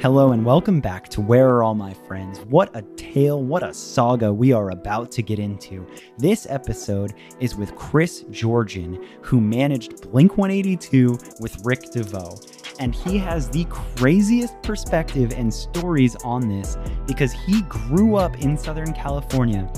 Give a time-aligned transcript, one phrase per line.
[0.00, 2.38] Hello and welcome back to Where Are All My Friends?
[2.46, 5.86] What a tale, what a saga we are about to get into.
[6.16, 12.40] This episode is with Chris Georgian, who managed Blink 182 with Rick DeVoe.
[12.78, 18.56] And he has the craziest perspective and stories on this because he grew up in
[18.56, 19.70] Southern California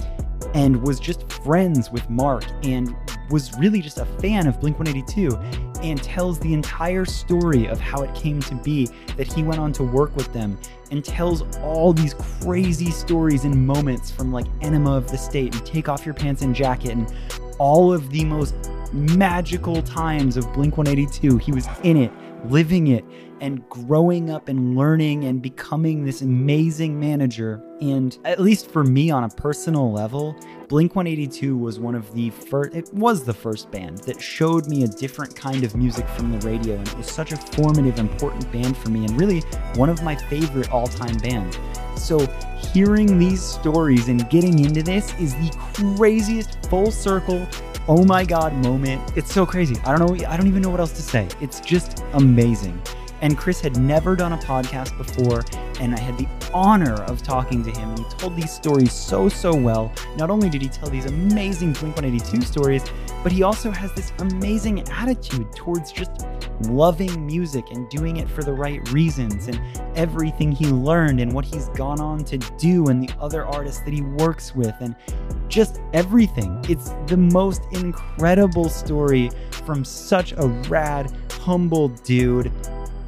[0.54, 2.95] and was just friends with Mark and
[3.30, 5.36] was really just a fan of Blink 182
[5.82, 9.72] and tells the entire story of how it came to be that he went on
[9.72, 10.59] to work with them
[10.91, 15.64] and tells all these crazy stories and moments from like Enema of the State and
[15.66, 17.13] Take Off Your Pants and Jacket and
[17.58, 18.54] all of the most
[18.93, 21.39] magical times of Blink 182.
[21.39, 22.13] He was in it,
[22.44, 23.04] living it,
[23.41, 27.63] and growing up and learning and becoming this amazing manager.
[27.80, 30.36] And at least for me on a personal level,
[30.72, 34.84] Blink 182 was one of the first, it was the first band that showed me
[34.84, 36.77] a different kind of music from the radio.
[36.77, 39.41] And it was such a formative, important band for me, and really
[39.75, 41.58] one of my favorite all time bands.
[41.97, 42.20] So,
[42.72, 45.55] hearing these stories and getting into this is the
[45.98, 47.46] craziest full circle
[47.86, 49.12] oh my god moment.
[49.14, 49.77] It's so crazy.
[49.84, 51.28] I don't know I don't even know what else to say.
[51.42, 52.80] It's just amazing.
[53.22, 55.44] And Chris had never done a podcast before,
[55.80, 57.90] and I had the honor of talking to him.
[57.90, 59.92] And he told these stories so, so well.
[60.16, 62.84] Not only did he tell these amazing Blink 182 stories,
[63.22, 66.26] but he also has this amazing attitude towards just
[66.62, 69.60] loving music and doing it for the right reasons and
[69.96, 73.94] everything he learned and what he's gone on to do and the other artists that
[73.94, 74.96] he works with and
[75.48, 76.60] just everything.
[76.68, 79.30] It's the most incredible story
[79.64, 82.52] from such a rad, humble dude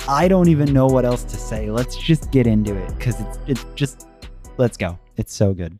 [0.06, 1.70] I don't even know what else to say.
[1.70, 3.16] Let's just get into it because
[3.46, 4.06] it's just
[4.58, 4.98] let's go.
[5.16, 5.78] It's so good.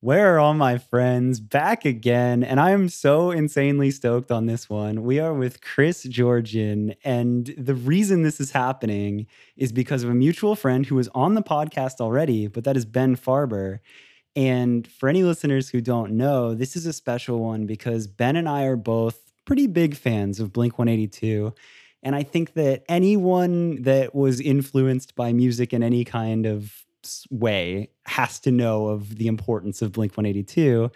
[0.00, 1.40] Where are all my friends?
[1.40, 2.44] Back again.
[2.44, 5.02] And I am so insanely stoked on this one.
[5.02, 6.94] We are with Chris Georgian.
[7.02, 11.34] And the reason this is happening is because of a mutual friend who was on
[11.34, 13.80] the podcast already, but that is Ben Farber.
[14.36, 18.48] And for any listeners who don't know, this is a special one because Ben and
[18.48, 21.52] I are both pretty big fans of Blink 182.
[22.02, 26.84] And I think that anyone that was influenced by music in any kind of
[27.30, 30.90] way has to know of the importance of Blink 182.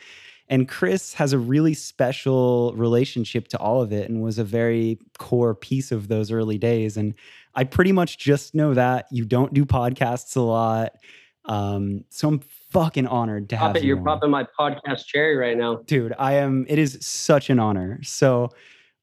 [0.48, 4.98] And Chris has a really special relationship to all of it and was a very
[5.18, 6.96] core piece of those early days.
[6.96, 7.14] And
[7.54, 10.92] I pretty much just know that you don't do podcasts a lot.
[11.46, 13.94] Um, so I'm fucking honored to Pop have it, you.
[13.94, 15.76] You're popping my podcast cherry right now.
[15.86, 18.00] Dude, I am, it is such an honor.
[18.02, 18.50] So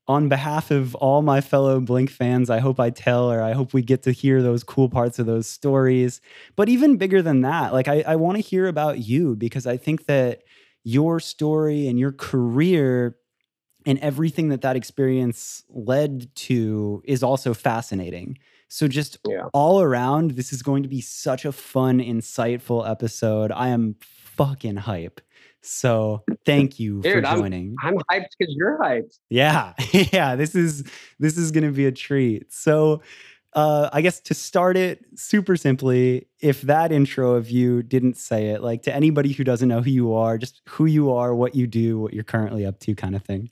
[0.09, 3.75] on behalf of all my fellow Blink fans, I hope I tell or I hope
[3.75, 6.19] we get to hear those cool parts of those stories.
[6.55, 9.77] But even bigger than that, like I, I want to hear about you because I
[9.77, 10.41] think that
[10.83, 13.17] your story and your career
[13.85, 18.39] and everything that that experience led to is also fascinating.
[18.67, 19.45] So, just yeah.
[19.53, 23.51] all around, this is going to be such a fun, insightful episode.
[23.51, 25.21] I am fucking hype.
[25.61, 27.75] So thank you Dude, for joining.
[27.83, 29.17] I'm, I'm hyped because you're hyped.
[29.29, 30.35] Yeah, yeah.
[30.35, 30.83] This is
[31.19, 32.51] this is gonna be a treat.
[32.53, 33.01] So
[33.53, 38.49] uh, I guess to start it super simply, if that intro of you didn't say
[38.49, 41.55] it, like to anybody who doesn't know who you are, just who you are, what
[41.55, 43.49] you do, what you're currently up to, kind of thing.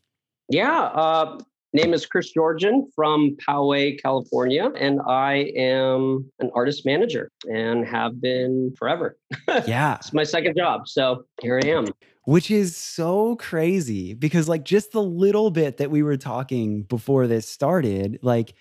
[0.49, 0.81] Yeah.
[0.81, 1.39] Uh,
[1.77, 8.19] Name is Chris Georgian from Poway, California, and I am an artist manager and have
[8.19, 9.15] been forever.
[9.67, 9.97] Yeah.
[9.97, 10.87] it's my second job.
[10.87, 11.89] So here I am.
[12.23, 17.27] Which is so crazy because, like, just the little bit that we were talking before
[17.27, 18.55] this started, like,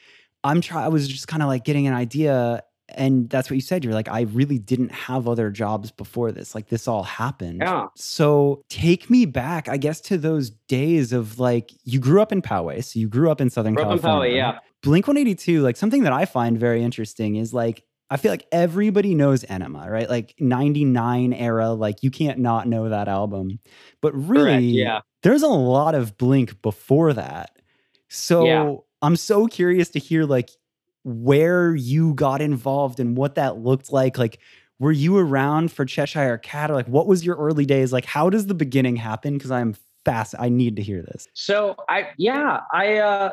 [0.44, 2.64] I'm trying, I was just kind of like getting an idea
[2.96, 3.84] and that's what you said.
[3.84, 6.54] You're like, I really didn't have other jobs before this.
[6.54, 7.60] Like this all happened.
[7.62, 7.86] Yeah.
[7.94, 12.42] So take me back, I guess, to those days of like you grew up in
[12.42, 12.82] Poway.
[12.82, 14.30] So you grew up in Southern grew California.
[14.30, 14.58] Poway, yeah.
[14.82, 19.14] Blink 182, like something that I find very interesting is like I feel like everybody
[19.14, 20.08] knows Enema, right?
[20.08, 23.58] Like 99 era, like you can't not know that album.
[24.00, 25.00] But really, Correct, yeah.
[25.22, 27.50] there's a lot of Blink before that.
[28.08, 28.74] So yeah.
[29.02, 30.50] I'm so curious to hear like
[31.06, 34.18] where you got involved and what that looked like.
[34.18, 34.40] Like,
[34.80, 36.68] were you around for Cheshire Cat?
[36.68, 37.92] Or like, what was your early days?
[37.92, 39.38] Like, how does the beginning happen?
[39.38, 40.34] Because I'm fast.
[40.36, 41.28] I need to hear this.
[41.32, 43.30] So I, yeah, I, uh,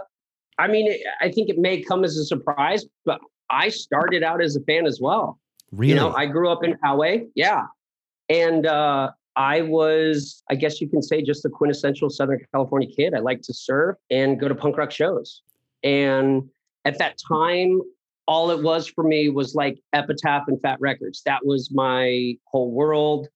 [0.59, 3.19] I mean, I think it may come as a surprise, but
[3.49, 5.39] I started out as a fan as well.
[5.71, 5.93] Really?
[5.93, 7.27] You know, I grew up in Poway.
[7.33, 7.63] Yeah.
[8.29, 13.15] And, uh, I was, I guess you can say, just a quintessential Southern California kid.
[13.15, 15.41] I like to surf and go to punk rock shows.
[15.83, 16.47] And
[16.85, 17.81] at that time,
[18.27, 21.21] all it was for me was like Epitaph and Fat Records.
[21.25, 23.27] That was my whole world.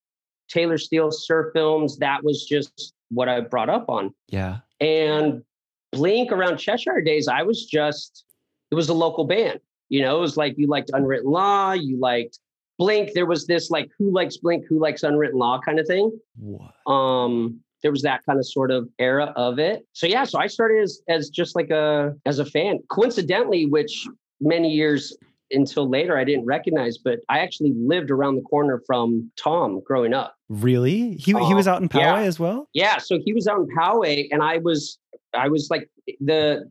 [0.49, 4.13] Taylor Steele surf films, that was just what I brought up on.
[4.29, 4.59] Yeah.
[4.79, 5.44] And
[5.91, 8.23] Blink around Cheshire days, I was just,
[8.71, 9.59] it was a local band.
[9.89, 12.39] You know, it was like you liked Unwritten Law, you liked
[12.77, 13.11] Blink.
[13.13, 16.17] There was this like who likes Blink, who likes Unwritten Law kind of thing.
[16.38, 16.91] What?
[16.91, 19.85] Um, there was that kind of sort of era of it.
[19.94, 22.79] So yeah, so I started as as just like a as a fan.
[22.89, 24.07] Coincidentally, which
[24.39, 25.15] many years
[25.51, 30.13] until later I didn't recognize, but I actually lived around the corner from Tom growing
[30.13, 30.35] up.
[30.50, 31.12] Really?
[31.15, 32.19] He he Uh, was out in Poway yeah.
[32.19, 32.68] as well?
[32.74, 35.00] Yeah, so he was out in Poway, and I was
[35.33, 35.89] I was like
[36.19, 36.69] the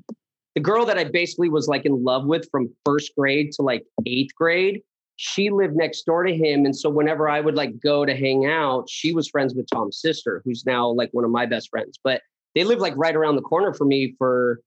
[0.54, 3.84] the girl that I basically was like in love with from first grade to like
[4.06, 4.82] eighth grade.
[5.16, 8.46] She lived next door to him, and so whenever I would like go to hang
[8.46, 11.98] out, she was friends with Tom's sister, who's now like one of my best friends.
[12.02, 12.22] But
[12.54, 14.60] they lived like right around the corner for me for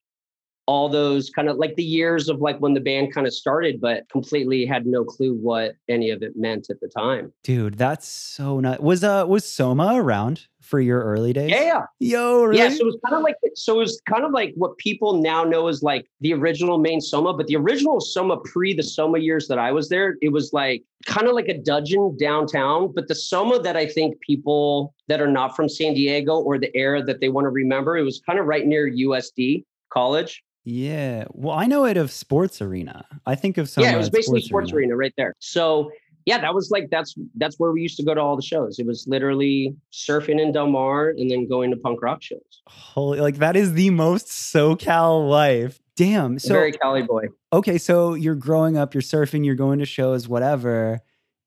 [0.69, 3.81] all those kind of like the years of like when the band kind of started,
[3.81, 7.33] but completely had no clue what any of it meant at the time.
[7.43, 8.79] Dude, that's so nuts.
[8.79, 11.49] Was uh was Soma around for your early days?
[11.49, 11.81] Yeah, yeah.
[11.99, 12.61] Yo, really?
[12.61, 15.19] Yeah, so it was kind of like so it was kind of like what people
[15.19, 19.17] now know as like the original main Soma, but the original Soma pre the Soma
[19.17, 22.93] years that I was there, it was like kind of like a dungeon downtown.
[22.93, 26.69] But the Soma that I think people that are not from San Diego or the
[26.77, 30.43] era that they want to remember, it was kind of right near USD college.
[30.69, 31.25] Yeah.
[31.31, 33.03] Well, I know it of Sports Arena.
[33.25, 34.95] I think of Soma yeah, it was basically sports, arena.
[34.95, 35.33] right there.
[35.39, 35.91] So
[36.25, 38.77] yeah, that was like that's that's where we used to go to all the shows.
[38.77, 42.61] It was literally surfing in Del Mar and then going to punk rock shows.
[42.67, 45.79] Holy, like that is the most SoCal life.
[45.95, 46.37] Damn.
[46.37, 47.25] So Very Cali boy.
[47.51, 51.01] okay, so you're growing up, you're surfing, you're going to shows, whatever,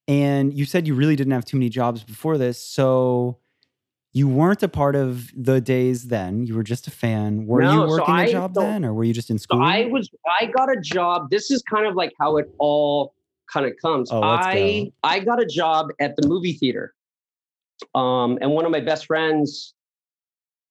[0.09, 2.61] and you said you really didn't have too many jobs before this.
[2.61, 3.39] So
[4.15, 6.47] you weren't a part of the days then.
[6.47, 7.47] You were just a fan.
[7.47, 9.39] Were No, you so working a I- job so- then, or were you just in
[9.39, 9.63] So school?
[9.63, 10.11] I was
[10.41, 11.31] I got a job.
[11.31, 13.15] This is kind of like how it all
[13.53, 14.11] kind of comes.
[14.13, 14.93] Oh, I go.
[15.03, 16.95] I got a job at the movie theater.
[17.95, 19.75] Um, and one of my best friends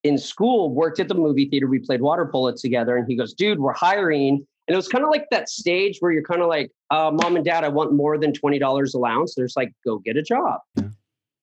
[0.04, 1.68] in school worked at the movie theater.
[1.68, 5.04] We played water polo together, and he goes, "Dude, we're hiring." And it was kind
[5.04, 7.92] of like that stage where you're kind of like, uh, "Mom and Dad, I want
[7.94, 10.90] more than twenty dollars allowance." There's like, "Go get a job." Yeah.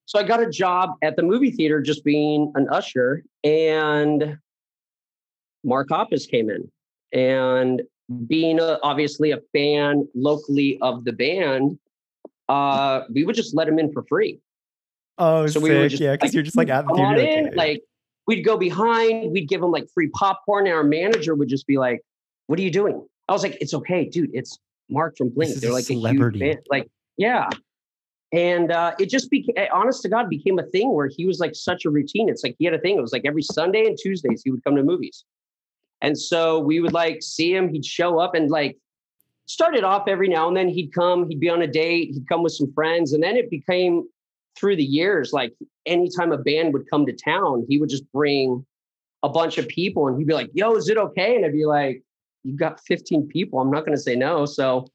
[0.09, 4.39] So I got a job at the movie theater, just being an usher, and
[5.63, 6.67] Mark Hoppus came in,
[7.13, 7.83] and
[8.25, 11.77] being a, obviously a fan locally of the band,
[12.47, 14.39] uh, we would just let him in for free.
[15.19, 15.61] oh, So sick.
[15.61, 17.19] we were just yeah, because like, you're just like at the theater.
[17.19, 17.55] in, okay.
[17.55, 17.83] like
[18.25, 21.77] we'd go behind, we'd give him like free popcorn, and our manager would just be
[21.77, 22.01] like,
[22.47, 24.31] "What are you doing?" I was like, "It's okay, dude.
[24.33, 24.57] It's
[24.89, 25.53] Mark from Blink.
[25.57, 26.57] They're a like celebrity." a huge.
[26.71, 27.47] Like, yeah."
[28.31, 31.55] And uh, it just became, honest to God, became a thing where he was like
[31.55, 32.29] such a routine.
[32.29, 32.97] It's like he had a thing.
[32.97, 35.25] It was like every Sunday and Tuesdays he would come to movies,
[36.01, 37.69] and so we would like see him.
[37.69, 38.77] He'd show up and like
[39.47, 41.27] started off every now and then he'd come.
[41.27, 42.11] He'd be on a date.
[42.13, 44.07] He'd come with some friends, and then it became
[44.55, 45.53] through the years like
[45.85, 48.65] anytime a band would come to town, he would just bring
[49.23, 51.35] a bunch of people and he'd be like, yo, is it okay?
[51.35, 52.03] And I'd be like,
[52.43, 53.59] you've got 15 people.
[53.59, 54.45] I'm not going to say no.
[54.45, 54.87] So,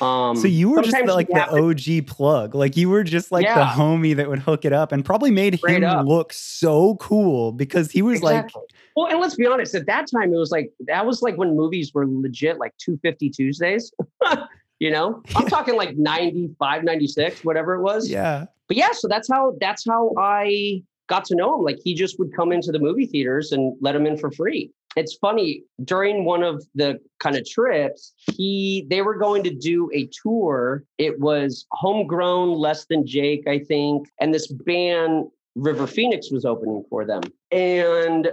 [0.00, 1.68] um, so you were just the, like the have to-
[2.00, 2.54] OG plug.
[2.54, 5.58] Like you were just like the homie that would hook it up and probably made
[5.58, 6.06] Straight him up.
[6.06, 8.50] look so cool because he was like
[8.98, 11.54] well, and let's be honest, at that time, it was like, that was like when
[11.54, 13.92] movies were legit like 250 Tuesdays.
[14.80, 18.10] you know, I'm talking like 95, 96, whatever it was.
[18.10, 18.46] yeah.
[18.66, 21.62] but yeah, so that's how that's how I got to know him.
[21.62, 24.70] Like he just would come into the movie theaters and let him in for free.
[24.96, 29.90] It's funny during one of the kind of trips, he they were going to do
[29.94, 30.84] a tour.
[30.98, 37.04] It was homegrown, less than Jake, I think, and this band Riverfenix was opening for
[37.04, 37.22] them.
[37.50, 38.30] And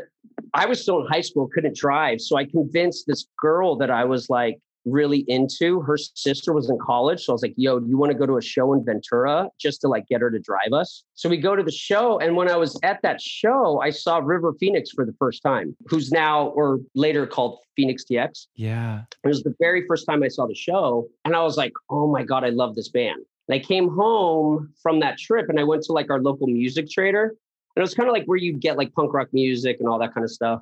[0.54, 4.06] I was still in high school, couldn't drive, so I convinced this girl that I
[4.06, 5.82] was like really into.
[5.82, 7.24] Her sister was in college.
[7.24, 9.50] So I was like, yo, do you want to go to a show in Ventura
[9.60, 11.04] just to like get her to drive us?
[11.16, 12.20] So we go to the show.
[12.20, 16.12] And when I was at that show, I saw Riverfenix for the first time, who's
[16.12, 18.48] now or later called Fenix TX.
[18.56, 19.02] Yeah.
[19.24, 21.08] It was the very first time I saw the show.
[21.26, 23.22] And I was like, oh my God, I love this band.
[23.48, 26.90] And I came home from that trip and I went to like our local music
[26.90, 27.36] trader.
[27.76, 30.00] And it was kind of like where you'd get like punk rock music and all
[30.00, 30.62] that kind of stuff.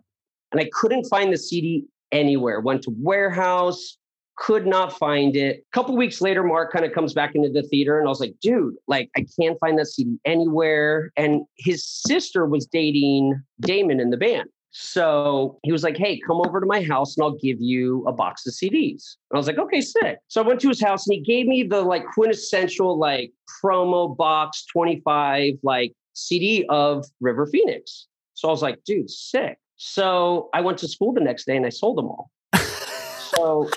[0.51, 2.59] And I couldn't find the CD anywhere.
[2.59, 3.97] Went to warehouse,
[4.35, 5.57] could not find it.
[5.57, 8.19] A couple weeks later, Mark kind of comes back into the theater, and I was
[8.19, 11.11] like, dude, like I can't find that CD anywhere.
[11.15, 14.49] And his sister was dating Damon in the band.
[14.75, 18.11] So he was like, hey, come over to my house and I'll give you a
[18.11, 19.17] box of CDs.
[19.29, 20.17] And I was like, okay, sick.
[20.29, 23.31] So I went to his house and he gave me the like quintessential like
[23.63, 28.05] promo box 25 like CD of Riverfenix.
[28.33, 29.59] So I was like, dude, sick.
[29.75, 32.31] So I went to school the next day and I sold them all.
[32.55, 33.69] so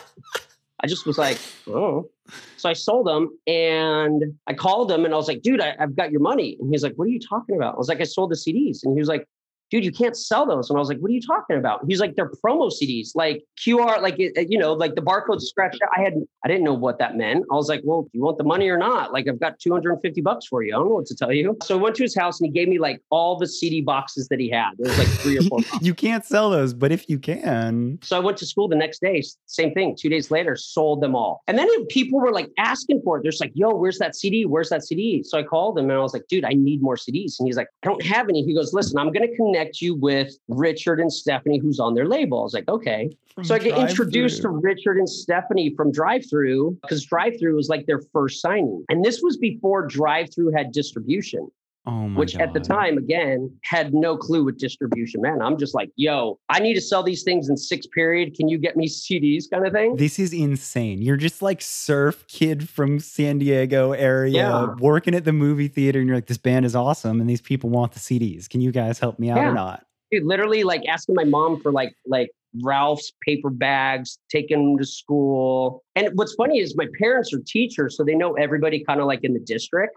[0.82, 2.10] I just was like, oh.
[2.56, 5.96] So I sold them and I called him and I was like, dude, I, I've
[5.96, 6.56] got your money.
[6.60, 7.74] And he's like, what are you talking about?
[7.74, 8.80] I was like, I sold the CDs.
[8.84, 9.26] And he was like,
[9.70, 10.70] dude, you can't sell those.
[10.70, 11.80] And I was like, what are you talking about?
[11.88, 15.90] He's like, they're promo CDs, like QR, like, you know, like the barcode scratched out.
[15.96, 17.44] I had, I didn't know what that meant.
[17.50, 19.12] I was like, well, do you want the money or not?
[19.12, 20.74] Like, I've got 250 bucks for you.
[20.74, 21.56] I don't know what to tell you.
[21.62, 24.28] So I went to his house and he gave me like all the CD boxes
[24.28, 24.72] that he had.
[24.78, 25.60] There was like three or four.
[25.80, 27.98] you can't sell those, but if you can.
[28.02, 29.96] So I went to school the next day, same thing.
[29.98, 31.42] Two days later, sold them all.
[31.48, 33.22] And then people were like asking for it.
[33.22, 34.46] They're like, yo, where's that CD?
[34.46, 35.22] Where's that CD?
[35.22, 37.38] So I called him and I was like, dude, I need more CDs.
[37.38, 38.44] And he's like, I don't have any.
[38.44, 42.06] He goes, listen, I'm going to connect you with Richard and Stefanie, who's on their
[42.06, 42.40] label.
[42.40, 43.10] I was like, okay.
[43.34, 47.86] From so I get introduced to Richard and Stefanie from Drive-Thru because Drive-Thru was like
[47.86, 48.84] their first signing.
[48.88, 51.50] And this was before Drive-Thru had distribution.
[51.88, 52.42] Oh which God.
[52.42, 55.20] at the time, again, had no clue with distribution.
[55.20, 58.34] Man, I'm just like, yo, I need to sell these things in six period.
[58.34, 59.94] Can you get me CDs kind of thing?
[59.94, 61.00] This is insane.
[61.00, 64.74] You're just like surf kid from San Diego area yeah.
[64.78, 67.70] working at the movie theater, and you're like, this band is awesome, and these people
[67.70, 68.48] want the CDs.
[68.48, 69.50] Can you guys help me out yeah.
[69.50, 69.86] or not?
[70.10, 72.30] Dude, literally like asking my mom for like like
[72.62, 75.84] Ralph's paper bags, taking them to school.
[75.94, 79.22] And what's funny is my parents are teachers, so they know everybody kind of like
[79.22, 79.96] in the district.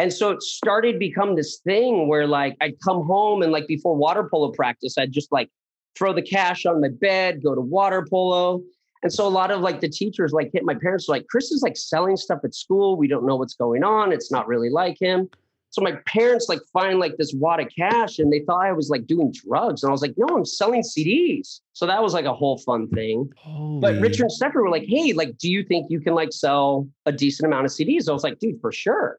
[0.00, 3.94] And so it started become this thing where like I'd come home and like before
[3.94, 5.50] water polo practice, I'd just like
[5.94, 8.62] throw the cash on my bed, go to water polo.
[9.02, 11.60] And so a lot of like the teachers like hit my parents like Chris is
[11.60, 12.96] like selling stuff at school.
[12.96, 14.10] We don't know what's going on.
[14.10, 15.28] It's not really like him.
[15.68, 18.88] So my parents like find like this wad of cash and they thought I was
[18.88, 19.82] like doing drugs.
[19.82, 21.60] And I was like, no, I'm selling CDs.
[21.74, 23.30] So that was like a whole fun thing.
[23.36, 23.80] Holy.
[23.82, 26.88] But Richard and Stefanie were like, hey, like, do you think you can like sell
[27.04, 28.08] a decent amount of CDs?
[28.08, 29.18] I was like, dude, for sure.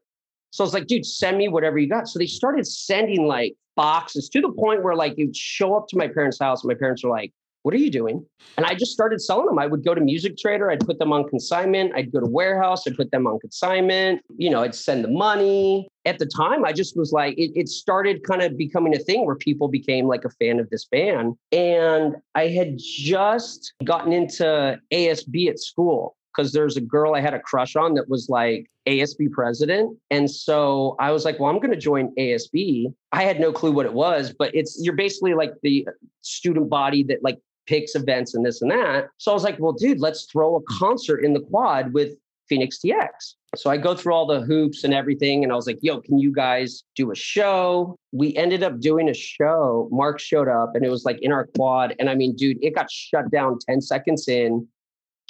[0.52, 2.08] So I was like, dude, send me whatever you got.
[2.08, 5.96] So they started sending like boxes to the point where like you'd show up to
[5.96, 7.32] my parents' house and my parents were like,
[7.62, 8.26] what are you doing?
[8.56, 9.58] And I just started selling them.
[9.58, 11.92] I would go to Music Trader, I'd put them on consignment.
[11.94, 14.20] I'd go to warehouse, I'd put them on consignment.
[14.36, 15.88] You know, I'd send the money.
[16.04, 19.24] At the time, I just was like, it, it started kind of becoming a thing
[19.24, 21.36] where people became like a fan of this band.
[21.52, 27.34] And I had just gotten into ASB at school because there's a girl I had
[27.34, 29.96] a crush on that was like ASB president.
[30.10, 32.92] And so I was like, well, I'm going to join ASB.
[33.12, 36.68] I had no clue what it was, but it's you're basically like the uh, student
[36.68, 39.08] body that like picks events and this and that.
[39.18, 42.16] So I was like, well, dude, let's throw a concert in the quad with
[42.48, 43.34] Fenix TX.
[43.54, 45.44] So I go through all the hoops and everything.
[45.44, 47.96] And I was like, yo, can you guys do a show?
[48.10, 49.88] We ended up doing a show.
[49.92, 51.94] Mark showed up and it was like in our quad.
[51.98, 54.66] And I mean, dude, it got shut down 10 seconds in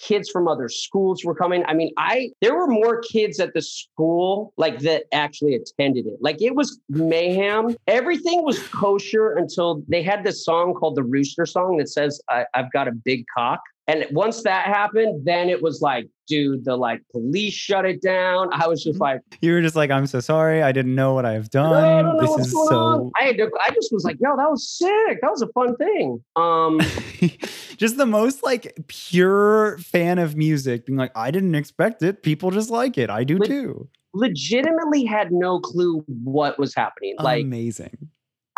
[0.03, 1.65] kids from other schools were coming.
[1.67, 6.19] I mean, I there were more kids at the school like that actually attended it.
[6.21, 7.77] Like it was mayhem.
[7.87, 12.73] Everything was kosher until they had this song called the Rooster song that says I've
[12.73, 13.61] got a big cock.
[13.89, 18.49] And once that happened, then it was like, dude, the like police shut it down.
[18.53, 19.03] I was just mm-hmm.
[19.03, 22.17] like, you were just like, I'm so sorry, I didn't know what I have done.
[22.19, 22.75] this is so.
[22.75, 23.12] On.
[23.21, 25.21] I had to, I just was like, yo, that was sick.
[25.21, 26.25] That was a fun thing.
[26.37, 26.81] Um,
[27.77, 32.23] just the most like pure fan of music, being like, I didn't expect it.
[32.23, 33.11] People just like it.
[33.11, 33.89] I do le- too.
[34.15, 37.17] Legitimately had no clue what was happening.
[37.19, 38.09] Like amazing.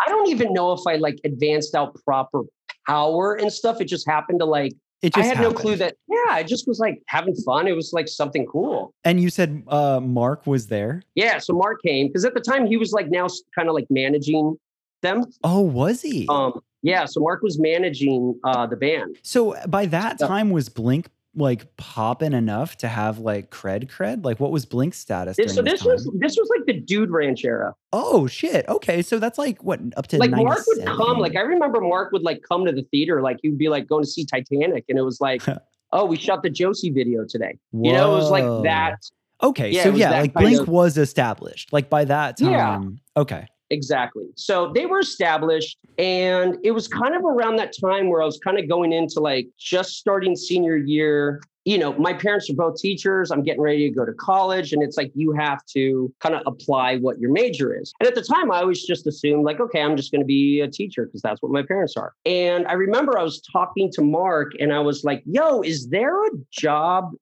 [0.05, 2.43] I don't even know if I like advanced out proper
[2.87, 3.81] power and stuff.
[3.81, 4.73] It just happened to like
[5.05, 5.55] it just I had happened.
[5.55, 5.95] no clue that.
[6.09, 7.67] Yeah, I just was like having fun.
[7.67, 8.91] It was like something cool.
[9.03, 11.03] And you said uh, Mark was there.
[11.13, 13.85] Yeah, so Mark came because at the time he was like now kind of like
[13.91, 14.57] managing
[15.03, 15.25] them.
[15.43, 16.25] Oh, was he?
[16.27, 19.17] Um, yeah, so Mark was managing uh, the band.
[19.21, 24.23] So by that time, was Blink like popping enough to have like cred cred?
[24.23, 25.37] Like what was Blink's status?
[25.37, 27.73] This, so this, this was this was like the Dude Ranch era.
[27.93, 28.67] Oh shit.
[28.67, 29.01] Okay.
[29.01, 31.19] So that's like what up to like Mark would come.
[31.19, 33.21] Like I remember Mark would like come to the theater.
[33.21, 35.43] Like he'd be like going to see Titanic, and it was like,
[35.91, 37.57] oh, we shot the Josie video today.
[37.71, 37.89] Whoa.
[37.89, 38.99] You know, it was like that.
[39.43, 39.71] Okay.
[39.71, 41.73] Yeah, so yeah, like Blink of, was established.
[41.73, 42.51] Like by that time.
[42.51, 43.21] Yeah.
[43.21, 43.47] Okay.
[43.71, 44.25] Exactly.
[44.35, 48.37] So they were established, and it was kind of around that time where I was
[48.37, 51.41] kind of going into like just starting senior year.
[51.67, 53.31] You know, my parents are both teachers.
[53.31, 56.43] I'm getting ready to go to college, and it's like you have to kind of
[56.45, 57.91] apply what your major is.
[57.99, 60.61] And at the time, I always just assumed, like, okay, I'm just going to be
[60.61, 62.13] a teacher because that's what my parents are.
[62.23, 66.23] And I remember I was talking to Mark, and I was like, yo, is there
[66.23, 67.13] a job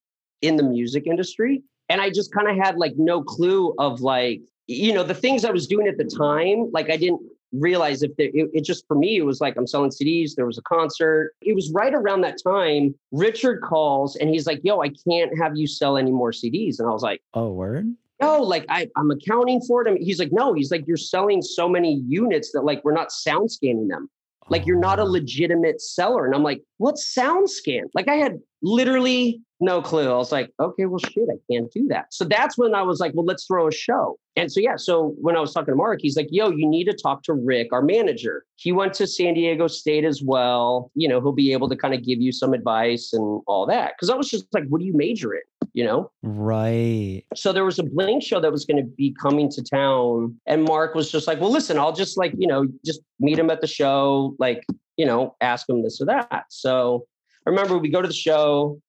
[0.42, 1.64] in the music industry?
[1.88, 5.46] And I just kind of had like no clue of like, you know, the things
[5.46, 8.96] I was doing at the time, like I didn't realize if it, it, just for
[8.96, 10.36] me, it was like I'm selling CDs.
[10.36, 11.34] There was a concert.
[11.42, 12.96] It was right around that time.
[13.12, 16.88] Richard calls and he's like, "Yo, I can't have you sell any more CDs." And
[16.88, 20.02] I was like, "Oh, word." No, like I, I'm accounting for it.
[20.02, 23.52] he's like, no, he's like, you're selling so many units that like we're not sound
[23.52, 24.10] scanning them.
[24.50, 25.06] Like you're not a oh.
[25.06, 26.26] legitimate seller.
[26.26, 27.84] And I'm like, what SoundScan?
[27.94, 30.12] Like I had literally no clue.
[30.12, 32.14] I was like, okay, well, shit, I can't do that.
[32.14, 34.18] So that's when I was like, well, let's throw a show.
[34.36, 36.86] And so, yeah, so when I was talking to Mark, he's like, yo, you need
[36.86, 38.46] to talk to Rick, our manager.
[38.56, 40.92] He went to San Diego State as well.
[40.96, 43.94] You know, he'll be able to kind of give you some advice and all that.
[44.00, 45.42] Cause I was just like, what do you major in?
[45.74, 46.12] You know?
[46.22, 47.24] Right.
[47.36, 50.36] So there was a Blink show that was going to be coming to town.
[50.46, 53.50] And Mark was just like, well, listen, I'll just like, you know, just meet him
[53.50, 54.64] at the show, like,
[54.98, 56.46] you know, ask him this or that.
[56.50, 57.08] So
[57.46, 58.80] I remember we go to the show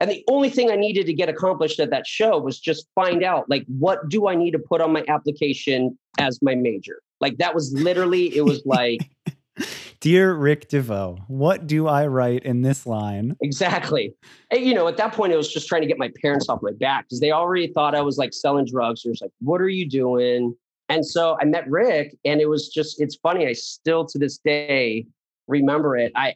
[0.00, 3.22] and the only thing I needed to get accomplished at that show was just find
[3.22, 7.02] out like what do I need to put on my application as my major.
[7.20, 9.00] Like that was literally it was like
[10.00, 13.36] Dear Rick DeVoe, what do I write in this line?
[13.42, 14.14] Exactly.
[14.50, 16.60] And, you know, at that point, it was just trying to get my parents off
[16.62, 19.02] my back because they already thought I was like selling drugs.
[19.04, 20.56] It was like, what are you doing?
[20.88, 23.46] And so I met Rick, and it was just, it's funny.
[23.46, 25.06] I still to this day
[25.48, 26.12] remember it.
[26.16, 26.34] I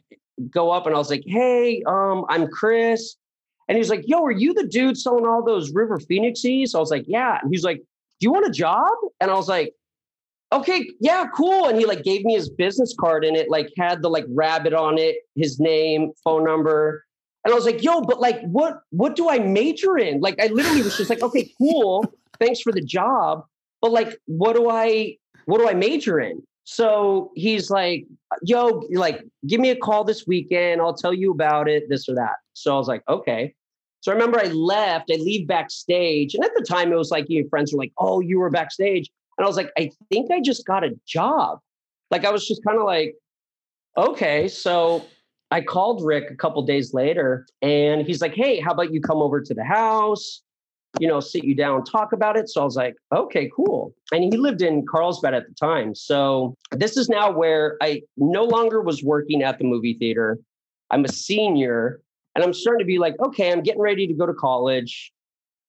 [0.51, 3.15] go up and I was like, hey, um, I'm Chris.
[3.67, 6.75] And he's like, yo, are you the dude selling all those River Phoenixies?
[6.75, 7.39] I was like, yeah.
[7.41, 8.91] And he's like, do you want a job?
[9.19, 9.73] And I was like,
[10.51, 11.67] okay, yeah, cool.
[11.67, 14.73] And he like gave me his business card and it like had the like rabbit
[14.73, 17.03] on it, his name, phone number.
[17.43, 20.19] And I was like, yo, but like what what do I major in?
[20.19, 22.05] Like I literally was just like, okay, cool.
[22.39, 23.45] Thanks for the job.
[23.81, 26.41] But like, what do I what do I major in?
[26.65, 28.07] So he's like,
[28.41, 30.81] yo, like, give me a call this weekend.
[30.81, 32.37] I'll tell you about it, this or that.
[32.53, 33.53] So I was like, okay.
[34.01, 36.33] So I remember I left, I leave backstage.
[36.33, 39.09] And at the time, it was like, your friends were like, oh, you were backstage.
[39.37, 41.59] And I was like, I think I just got a job.
[42.09, 43.15] Like, I was just kind of like,
[43.95, 44.47] okay.
[44.47, 45.05] So
[45.51, 49.21] I called Rick a couple days later and he's like, hey, how about you come
[49.21, 50.41] over to the house?
[50.99, 52.49] You know, sit you down, talk about it.
[52.49, 53.93] So I was like, okay, cool.
[54.11, 55.95] And he lived in Carlsbad at the time.
[55.95, 60.39] So this is now where I no longer was working at the movie theater.
[60.91, 62.01] I'm a senior
[62.35, 65.11] and I'm starting to be like, okay, I'm getting ready to go to college,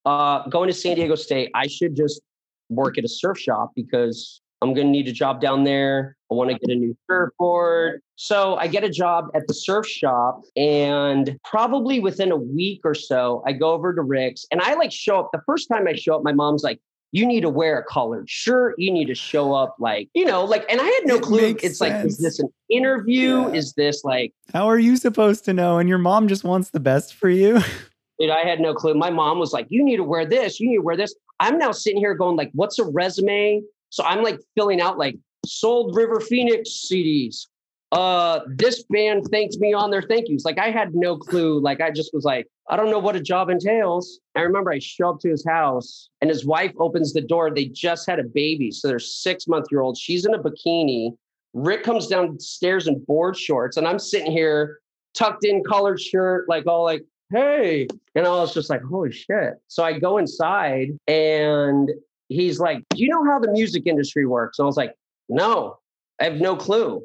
[0.04, 1.50] uh, going to San Diego State.
[1.54, 2.20] I should just
[2.68, 6.16] work at a surf shop because I'm going to need a job down there.
[6.30, 8.00] I want to get a new surfboard.
[8.16, 10.42] So I get a job at the surf shop.
[10.56, 14.90] And probably within a week or so, I go over to Rick's and I like
[14.90, 15.30] show up.
[15.32, 16.80] The first time I show up, my mom's like,
[17.12, 18.74] you need to wear a collared shirt.
[18.78, 21.56] You need to show up like, you know, like, and I had no It clue.
[21.62, 23.42] It's like, is this an interview?
[23.42, 23.52] Yeah.
[23.52, 25.78] Is this like, How are you supposed to know?
[25.78, 27.60] And your mom just wants the best for you.
[28.18, 28.94] Dude, I had no clue.
[28.94, 30.58] My mom was like, "You need to wear this.
[30.58, 34.04] You need to wear this." I'm now sitting here going like, "What's a resume?" So
[34.04, 37.46] I'm like filling out like sold Riverfenix CDs.
[37.92, 40.44] Uh, this band thanked me on their thank yous.
[40.44, 41.60] Like I had no clue.
[41.60, 44.18] Like I just was like, I don't know what a job entails.
[44.34, 47.50] I remember I show up to his house and his wife opens the door.
[47.50, 49.96] They just had a baby, so they're six month year old.
[49.96, 51.16] She's in a bikini.
[51.54, 54.80] Rick comes downstairs in board shorts, and I'm sitting here
[55.14, 57.86] tucked in collared shirt, like all like hey.
[58.14, 59.54] And I was just like, holy shit.
[59.68, 61.90] So I go inside and
[62.28, 64.58] he's like, do you know how the music industry works?
[64.58, 64.94] And I was like,
[65.28, 65.78] no,
[66.20, 67.02] I have no clue.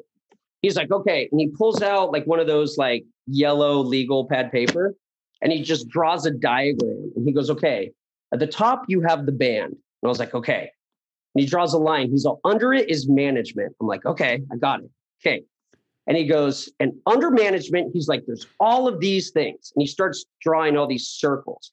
[0.62, 1.28] He's like, okay.
[1.30, 4.94] And he pulls out like one of those like yellow legal pad paper
[5.40, 7.12] and he just draws a diagram.
[7.16, 7.90] And he goes, okay,
[8.32, 9.72] at the top, you have the band.
[9.72, 10.70] And I was like, okay.
[11.34, 12.10] And he draws a line.
[12.10, 13.74] He's all, under it is management.
[13.80, 14.90] I'm like, okay, I got it.
[15.20, 15.44] Okay.
[16.06, 19.72] And he goes, and under management, he's like, there's all of these things.
[19.74, 21.70] And he starts drawing all these circles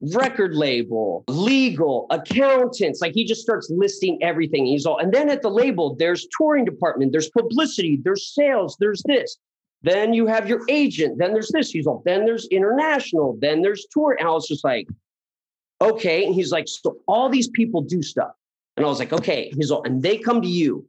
[0.00, 3.00] record label, legal, accountants.
[3.00, 4.66] Like he just starts listing everything.
[4.66, 9.02] He's all, and then at the label, there's touring department, there's publicity, there's sales, there's
[9.06, 9.36] this.
[9.82, 11.70] Then you have your agent, then there's this.
[11.70, 14.16] He's all, then there's international, then there's tour.
[14.18, 14.86] And I was just like,
[15.80, 16.24] okay.
[16.24, 18.32] And he's like, so all these people do stuff.
[18.76, 19.52] And I was like, okay.
[19.56, 20.86] He's all, and they come to you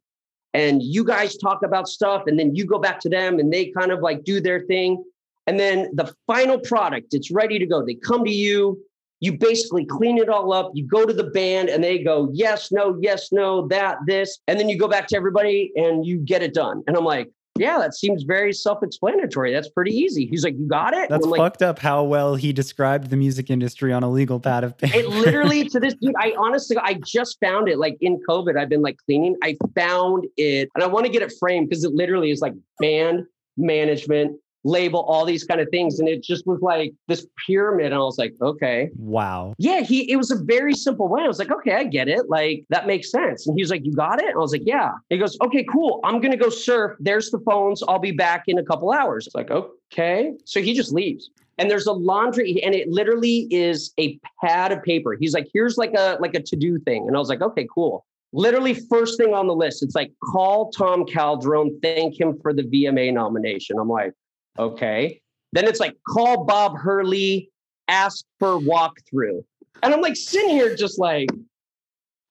[0.53, 3.67] and you guys talk about stuff and then you go back to them and they
[3.67, 5.03] kind of like do their thing
[5.47, 8.79] and then the final product it's ready to go they come to you
[9.21, 10.71] you basically clean it all up.
[10.73, 14.39] You go to the band and they go yes no yes no that this.
[14.47, 16.83] And then you go back to everybody and you get it done.
[16.87, 19.53] And i'm like yeah that seems very self-explanatory.
[19.53, 20.25] That's pretty easy.
[20.25, 21.09] He's like you got it?
[21.09, 24.63] That's like, fucked up how well he described the music industry on a legal pad
[24.63, 24.97] of paper.
[24.97, 28.69] it literally to this dude i honestly i just found it like in covid i've
[28.69, 29.37] been like cleaning.
[29.43, 30.69] I found it.
[30.73, 35.01] And i want to get it framed because it literally is like band management label
[35.01, 35.99] all these kind of things.
[35.99, 37.87] And it just was like this pyramid.
[37.87, 38.89] And i was like okay.
[38.95, 39.53] Wow.
[39.57, 41.23] yeah he it was a very simple way.
[41.23, 42.29] I was like okay i get it.
[42.29, 43.47] Like that makes sense.
[43.47, 44.27] And he was like you got it?
[44.27, 44.91] And i was like yeah.
[45.09, 45.99] He goes okay cool.
[46.03, 46.97] I'm gonna go surf.
[46.99, 47.83] There's the phones.
[47.87, 49.27] I'll be back in a couple hours.
[49.27, 50.33] It's like okay.
[50.45, 51.29] So he just leaves.
[51.57, 55.15] And there's a laundry and it literally is a pad of paper.
[55.19, 57.07] He's like here's like a like a to-do thing.
[57.07, 58.05] And i was like okay cool.
[58.33, 59.83] Literally first thing on the list.
[59.83, 63.77] It's like call tom calderone thank him for the vma nomination.
[63.77, 64.13] I'm like
[64.59, 65.21] okay
[65.53, 67.51] then it's like call bob hurley
[67.91, 69.43] ask for walkthrough.
[69.83, 71.29] And I'm like sitting here just like,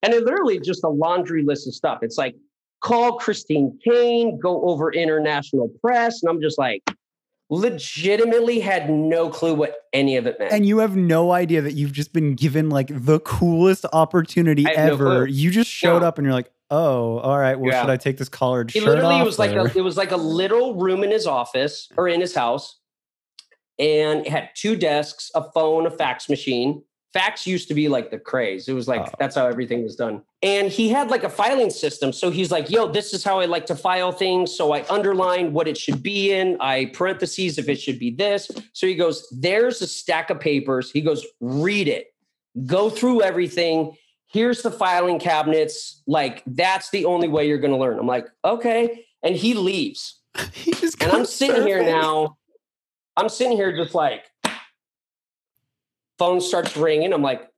[0.02, 1.98] and it literally just a laundry list of stuff.
[2.02, 2.34] It's like,
[2.80, 6.22] call Christine Kane, go over international press.
[6.22, 6.82] And I'm just like,
[7.50, 10.52] legitimately had no clue what any of it meant.
[10.52, 15.20] And you have no idea that you've just been given like the coolest opportunity ever.
[15.20, 17.58] No you just showed up and you're like, oh, all right.
[17.58, 17.82] Well, yeah.
[17.82, 19.22] should I take this collared shirt literally off?
[19.22, 22.20] It was like a, it was like a little room in his office or in
[22.20, 22.78] his house,
[23.78, 26.82] and it had two desks, a phone, a fax machine.
[27.12, 28.68] Fax used to be like the craze.
[28.68, 29.14] It was like oh.
[29.18, 30.22] that's how everything was done.
[30.42, 32.12] And he had like a filing system.
[32.12, 34.56] So he's like, yo, this is how I like to file things.
[34.56, 36.56] So I underline what it should be in.
[36.60, 38.50] I parentheses if it should be this.
[38.72, 40.90] So he goes, there's a stack of papers.
[40.92, 42.14] He goes, read it,
[42.64, 43.96] go through everything.
[44.32, 46.02] Here's the filing cabinets.
[46.06, 47.98] Like, that's the only way you're going to learn.
[47.98, 49.06] I'm like, okay.
[49.22, 50.20] And he leaves.
[50.52, 51.66] he and I'm sitting surfing.
[51.66, 52.36] here now.
[53.16, 54.24] I'm sitting here just like,
[56.18, 57.12] phone starts ringing.
[57.12, 57.48] I'm like,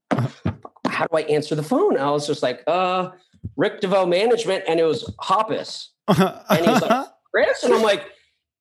[0.87, 1.99] how do I answer the phone?
[1.99, 3.11] I was just like, uh,
[3.57, 4.65] Rick DeVoe management.
[4.67, 5.89] And it was Hoppus.
[6.09, 7.65] and he's like, Chris.
[7.65, 8.07] And I'm like,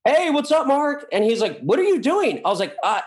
[0.05, 1.07] hey, what's up, Mark?
[1.11, 2.41] And he's like, what are you doing?
[2.43, 3.01] I was like, uh,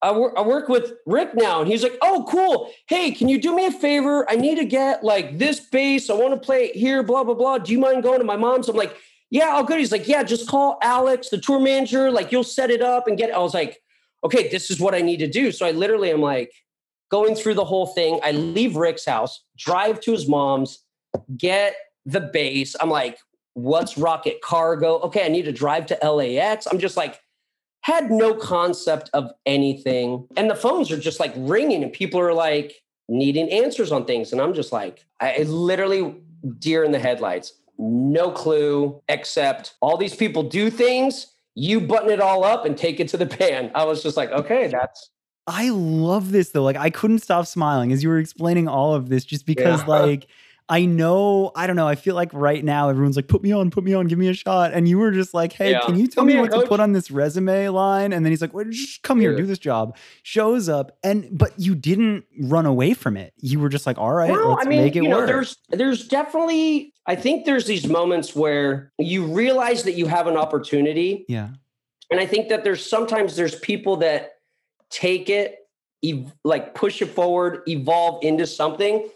[0.00, 1.60] I, wor- I work with Rick now.
[1.60, 2.70] And he's like, oh, cool.
[2.86, 4.30] Hey, can you do me a favor?
[4.30, 6.08] I need to get like this bass.
[6.08, 7.58] I want to play it here, blah, blah, blah.
[7.58, 8.68] Do you mind going to my mom's?
[8.68, 8.96] I'm like,
[9.30, 9.78] yeah, all good.
[9.78, 12.10] He's like, yeah, just call Alex, the tour manager.
[12.10, 13.34] Like, you'll set it up and get it.
[13.34, 13.82] I was like,
[14.24, 15.52] okay, this is what I need to do.
[15.52, 16.52] So I literally am like
[17.10, 18.20] going through the whole thing.
[18.22, 20.78] I leave Rick's house, drive to his mom's,
[21.36, 21.74] get
[22.06, 22.74] the bass.
[22.80, 23.18] I'm like,
[23.54, 25.00] what's Rocket Cargo?
[25.00, 26.66] Okay, I need to drive to LAX.
[26.66, 27.20] I'm just like,
[27.88, 30.26] had no concept of anything.
[30.36, 34.32] And the phones are just like ringing, and people are like needing answers on things.
[34.32, 36.14] And I'm just like, I literally
[36.58, 37.54] deer in the headlights.
[37.78, 43.00] No clue, except all these people do things you button it all up and take
[43.00, 43.72] it to the pan.
[43.74, 45.10] I was just like, okay, that's.
[45.48, 46.62] I love this though.
[46.62, 49.86] Like I couldn't stop smiling as you were explaining all of this, just because yeah.
[49.86, 50.28] like
[50.70, 51.88] I know, I don't know.
[51.88, 54.28] I feel like right now everyone's like, put me on, put me on, give me
[54.28, 54.74] a shot.
[54.74, 55.80] And you were just like, hey, yeah.
[55.80, 58.12] can you tell me, me what to put on this resume line?
[58.12, 59.96] And then he's like, well, just come here, do this job.
[60.22, 60.98] Shows up.
[61.02, 63.32] And, but you didn't run away from it.
[63.38, 65.26] You were just like, all right, let's I mean, make it you know, work.
[65.26, 70.36] There's, there's definitely, I think there's these moments where you realize that you have an
[70.36, 71.24] opportunity.
[71.28, 71.48] Yeah.
[72.10, 74.32] And I think that there's sometimes there's people that
[74.90, 75.66] take it,
[76.04, 79.08] ev- like push it forward, evolve into something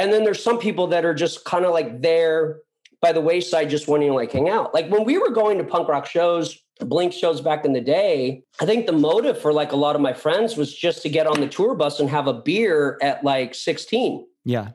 [0.00, 2.60] and then there's some people that are just kind of like there
[3.02, 4.72] by the wayside, just wanting to like hang out.
[4.72, 8.42] Like when we were going to punk rock shows, Blink shows back in the day,
[8.60, 11.26] I think the motive for like a lot of my friends was just to get
[11.26, 14.26] on the tour bus and have a beer at like 16.
[14.46, 14.70] Yeah.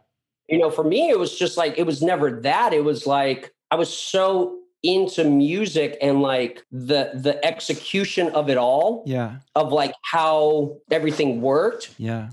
[0.48, 2.74] You know, for me, it was just like, it was never that.
[2.74, 8.58] It was like, I was so into music and like the the execution of it
[8.58, 12.30] all yeah of like how everything worked yeah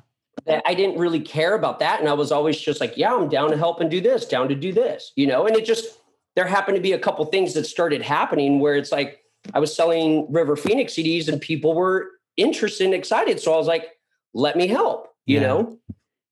[0.47, 2.01] that I didn't really care about that.
[2.01, 4.49] And I was always just like, yeah, I'm down to help and do this, down
[4.49, 5.47] to do this, you know?
[5.47, 5.99] And it just,
[6.35, 9.21] there happened to be a couple things that started happening where it's like
[9.55, 13.41] I was selling Riverfenix CDs and people were interested and excited.
[13.41, 13.87] So I was like,
[14.35, 15.47] let me help, you yeah.
[15.47, 15.79] know?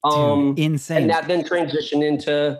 [0.02, 1.02] Um, insane.
[1.02, 2.58] And that then transitioned into,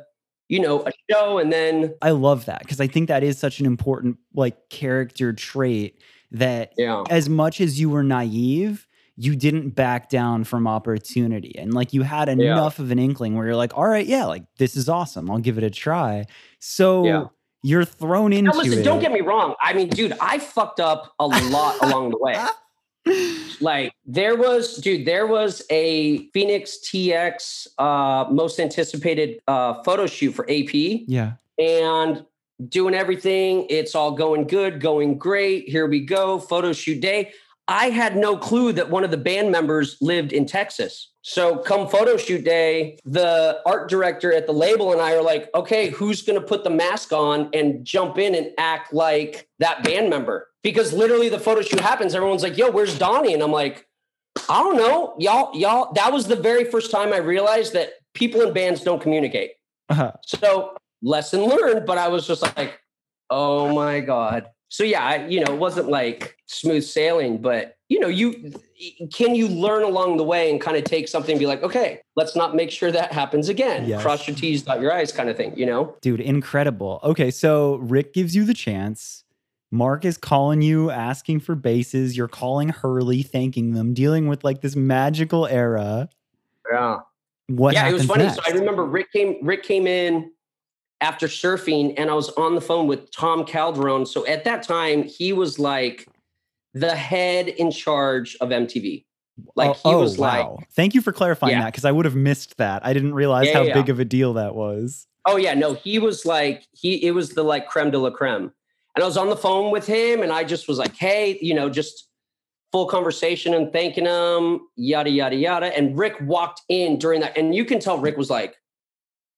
[0.48, 1.38] you know, a show.
[1.38, 5.32] And then I love that because I think that is such an important like character
[5.32, 6.00] trait
[6.32, 7.04] that yeah.
[7.10, 8.86] as much as you were naive,
[9.20, 11.54] you didn't back down from opportunity.
[11.58, 12.84] And like you had enough yeah.
[12.84, 15.30] of an inkling where you're like all right yeah like this is awesome.
[15.30, 16.24] I'll give it a try.
[16.58, 17.24] So yeah.
[17.62, 18.82] you're thrown into now listen, it.
[18.82, 19.56] don't get me wrong.
[19.62, 22.36] I mean dude i fucked up a lot along the way.
[23.62, 30.32] Like there was dude there was a fenix tx uh most anticipated uh photo shoot
[30.32, 31.32] for ap yeah.
[31.58, 32.24] And
[32.68, 33.66] doing everything.
[33.70, 35.68] It's all going good going great.
[35.68, 36.38] Here we go.
[36.38, 37.32] Photo shoot day
[37.70, 41.12] I had no clue that one of the band members lived in Texas.
[41.22, 45.48] So come photo shoot day, the art director at the label and I are like,
[45.54, 49.84] okay, who's going to put the mask on and jump in and act like that
[49.84, 50.48] band member?
[50.64, 52.12] Because literally the photo shoot happens.
[52.12, 53.34] Everyone's like, yo, where's Donnie?
[53.34, 53.86] And I'm like,
[54.48, 55.14] I don't know.
[55.20, 59.00] Y'all, y'all, that was the very first time I realized that people in bands don't
[59.00, 59.52] communicate.
[59.88, 60.10] Uh-huh.
[60.26, 62.80] So lesson learned, but I was just like,
[63.30, 68.06] oh my God so yeah, you know, it wasn't like smooth sailing, but you know,
[68.06, 68.52] you
[69.12, 72.00] can you learn along the way and kind of take something and be like, okay,
[72.14, 73.84] let's not make sure that happens again.
[73.84, 74.00] Yes.
[74.00, 75.96] Cross your T's, dot your I's kind of thing, you know?
[76.00, 77.00] Dude, incredible.
[77.02, 79.24] Okay, so Rick gives you the chance.
[79.72, 82.16] Mark is calling you, asking for bases.
[82.16, 86.08] You're calling Hurley, thanking them, dealing with like this magical era.
[86.70, 86.98] Yeah.
[87.48, 88.24] What yeah, it was funny.
[88.24, 88.36] Next?
[88.36, 90.30] So I remember Rick came, Rick came in
[91.00, 94.06] after surfing and I was on the phone with Tom Calderone.
[94.06, 96.06] So at that time, he was like
[96.74, 99.04] the head in charge of MTV.
[99.56, 100.58] Like oh, he oh, was like, wow.
[100.72, 101.62] Thank you for clarifying Yeah.
[101.62, 102.84] that because I would have missed that.
[102.84, 105.06] I didn't realize Yeah, how yeah, big of a deal that was.
[105.26, 108.52] oh yeah, no, he was like, he it was the like creme de la creme.
[108.94, 111.54] And I was on the phone with him and I just was like, hey, you
[111.54, 112.08] know, just
[112.72, 115.76] full conversation and thanking him, yada, yada, yada.
[115.76, 117.36] And Rick walked in during that.
[117.38, 118.56] And you can tell Rick was like,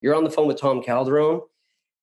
[0.01, 1.43] You're on the phone with Tom Calderone.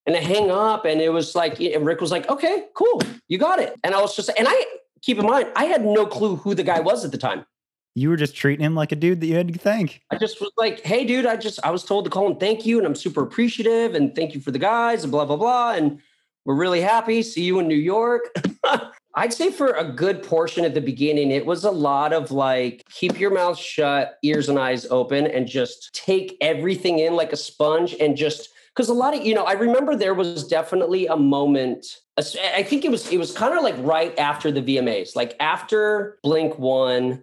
[0.10, 3.38] And I hang up and it was like, and Rick was like, Okay, cool, you
[3.38, 3.76] got it.
[3.84, 4.65] And I was just, and I
[5.04, 7.45] keep in mind, I had no clue who the guy was at the time.
[7.93, 10.02] You were just treating him like a dude that you had to thank.
[10.10, 12.65] I just was like, hey, dude, I just, I was told to call and thank
[12.65, 12.80] you.
[12.80, 15.74] And I'm super appreciative and thank you for the guys and blah, blah, blah.
[15.74, 16.00] And
[16.43, 17.22] we're really happy.
[17.22, 18.36] See you in New York.
[19.13, 22.84] I'd say for a good portion at the beginning, it was a lot of like,
[22.89, 27.38] keep your mouth shut, ears and eyes open, and just take everything in like a
[27.38, 31.18] sponge and just, because a lot of, you know, I remember there was definitely a
[31.18, 31.86] moment.
[32.18, 36.18] I think it was, it was kind of like right after the VMAs, like after
[36.24, 37.22] Blink won,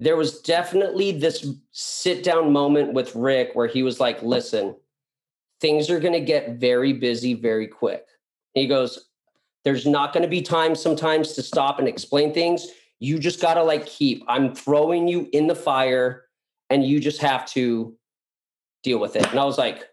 [0.00, 4.76] there was definitely this sit down moment with Rick where he was like, listen,
[5.62, 8.04] things are going to get very busy very quick.
[8.52, 9.08] He goes,
[9.64, 12.66] there's not going to be time sometimes to stop and explain things.
[12.98, 16.24] You just got to like keep, I'm throwing you in the fire
[16.68, 17.96] and you just have to
[18.82, 19.26] deal with it.
[19.30, 19.87] And I was like,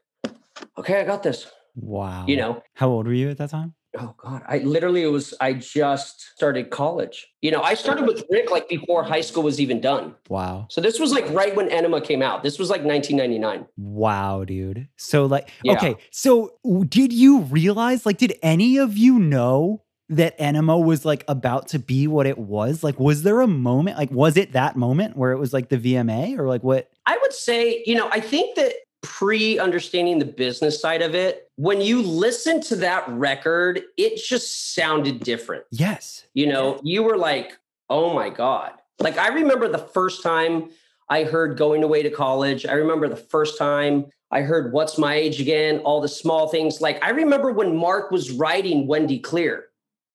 [0.77, 1.47] okay, I got this.
[1.75, 2.25] Wow.
[2.27, 3.73] You know, How old were you at that time?
[3.97, 7.27] Oh God, I literally it was I just started college.
[7.41, 10.15] You know, I started with Rick like before high school was even done.
[10.27, 10.67] Wow.
[10.69, 12.43] So this was like right when Enema came out.
[12.43, 13.65] This was like 1999.
[13.77, 14.89] Wow, dude.
[14.97, 15.73] So like Yeah.
[15.73, 16.55] okay, so
[16.89, 21.79] did you realize like did any of you know that Enema was like about to
[21.79, 22.83] be what it was?
[22.83, 25.77] Like was there a moment like was it that moment where it was like the
[25.77, 28.73] VMA or like what I would say, you know, I think that
[29.05, 34.73] pre understanding the business side of it, when you listen to that record, it just
[34.75, 35.63] sounded different.
[35.71, 36.25] Yes.
[36.33, 37.57] You know, you were like,
[37.89, 38.73] oh my God.
[38.99, 40.69] Like, I remember the first time
[41.09, 42.65] I heard going away to college.
[42.65, 46.81] I remember the first time I heard what's my age again, all the small things.
[46.81, 49.67] Like, I remember when Mark was writing Wendy Clear,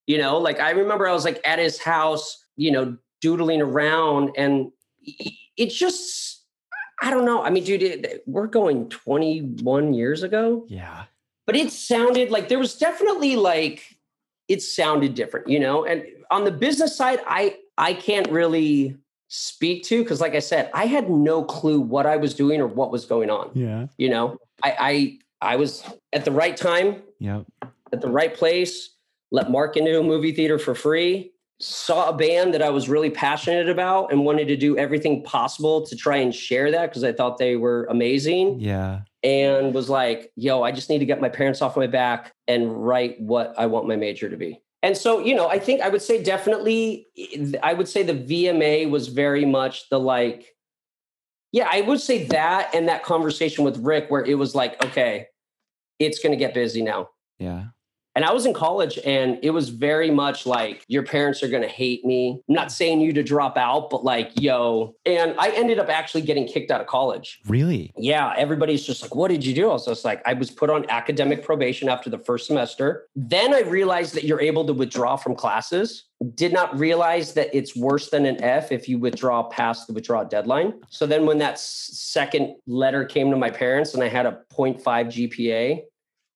[0.07, 4.33] you know, like I remember I was like at his house, you know, doodling around
[4.37, 4.73] and
[5.57, 6.30] it just,
[7.03, 7.43] I don't know.
[7.43, 11.05] I mean, dude, it, we're going 21 years ago Yeah.
[11.47, 13.97] but it sounded like there was definitely like
[14.49, 18.97] it sounded different you know and on the business side i i can't really
[19.29, 22.67] speak to because like i said i had no clue what i was doing or
[22.67, 23.87] what was going on Yeah.
[23.97, 27.43] you know i i i was at the right time Yeah.
[27.93, 28.91] at the right place
[29.31, 31.30] let mark into a movie theater for free
[31.61, 35.85] saw a band that i was really passionate about and wanted to do everything possible
[35.87, 39.01] to try and share that because i thought they were amazing Yeah.
[39.23, 42.73] and was like, yo, I just need to get my parents off my back and
[42.87, 44.63] write what I want my major to be.
[44.83, 48.15] And so, you know, I think I would say definitely, eh, I would say the
[48.15, 50.57] VMA was very much the like,
[51.53, 55.27] yeah, I would say that and that conversation with Rick where it was like, okay,
[55.99, 57.11] it's going to get busy now.
[57.39, 57.65] Yeah.
[58.17, 61.63] And I was in college and it was very much like, your parents are going
[61.63, 62.43] to hate me.
[62.49, 64.95] I'm not saying you to drop out, but like, yo.
[65.07, 67.93] And I ended up actually getting kicked out of college Really?
[67.97, 69.71] yeah, everybody's just like, what did you do?
[69.71, 73.07] I was just like, I was put on academic probation after the first semester.
[73.15, 76.07] Then I realized that you're able to withdraw from classes.
[76.35, 80.27] Did not realize that it's worse than an F if you withdraw past the withdrawal
[80.27, 80.75] deadline.
[80.91, 84.83] So then when that second letter came to my parents and I had a 0.5
[84.83, 85.83] GPA,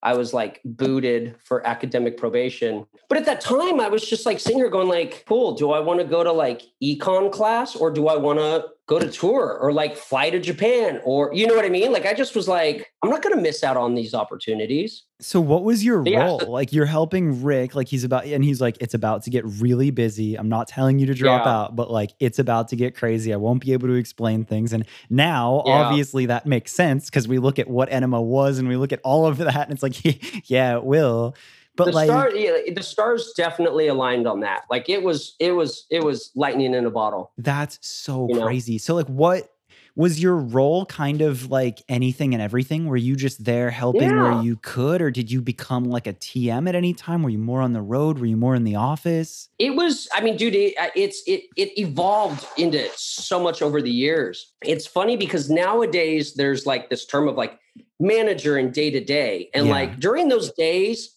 [0.04, 2.86] I was like booted for academic probation.
[3.08, 5.80] But at that time, I was just like sitting here going like, cool, do I
[5.80, 9.56] want to go to like econ class or do I want to go to tour
[9.62, 11.90] or like fly to Japan or you know what I mean?
[11.90, 15.04] Like I just was like, I'm not going to miss out on these opportunities.
[15.20, 16.18] So what was your Yeah.
[16.26, 16.52] role?
[16.52, 19.90] Like you're helping Rick, like he's about and he's like, it's about to get really
[19.90, 20.34] busy.
[20.36, 21.52] I'm not telling you to drop Yeah.
[21.62, 23.32] out, but like it's about to get crazy.
[23.32, 24.74] I won't be able to explain things.
[24.74, 25.72] And now Yeah.
[25.72, 29.00] obviously that makes sense because we look at what enema was and we look at
[29.02, 30.04] all of that and it's like,
[30.50, 31.34] yeah, it will.
[31.76, 34.62] But the like star, yeah, the stars definitely aligned on that.
[34.70, 37.32] Like it was, it was, it was lightning in a bottle.
[37.38, 38.46] that's so You know?
[38.46, 38.78] crazy.
[38.78, 39.50] So like what
[39.96, 42.86] was your role kind of like anything and everything?
[42.86, 44.22] Were you just there helping Yeah.
[44.22, 47.22] where you could, or did you become like a TM at any time?
[47.22, 48.18] Were you more on the road?
[48.18, 49.48] Were you more in the office?
[49.60, 53.80] It was, I mean, dude, it, uh, it's it it evolved into so much over
[53.80, 54.52] the years.
[54.62, 57.56] It's funny because nowadays there's like this term of like
[58.00, 59.72] manager and day to day, and Yeah.
[59.72, 61.13] like during those days,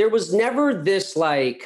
[0.00, 1.62] there was never this like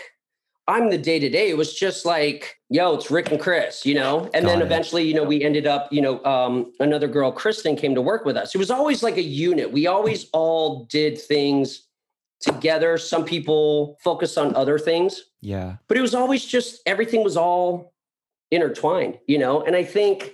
[0.67, 1.51] I'm the day to day.
[1.51, 4.29] It was just like, yo, it's Rick and Chris, you know.
[4.35, 4.65] And then Got it.
[4.65, 8.25] eventually, you know, we ended up, you know, um, another girl, Kristen, came to work
[8.25, 8.55] with us.
[8.55, 9.71] It was always like a unit.
[9.71, 11.87] We always all did things
[12.41, 12.97] together.
[12.99, 15.77] Some people focused on other things Yeah.
[15.87, 17.93] but it was always just everything was all
[18.51, 19.63] intertwined, you know?
[19.63, 20.33] And I think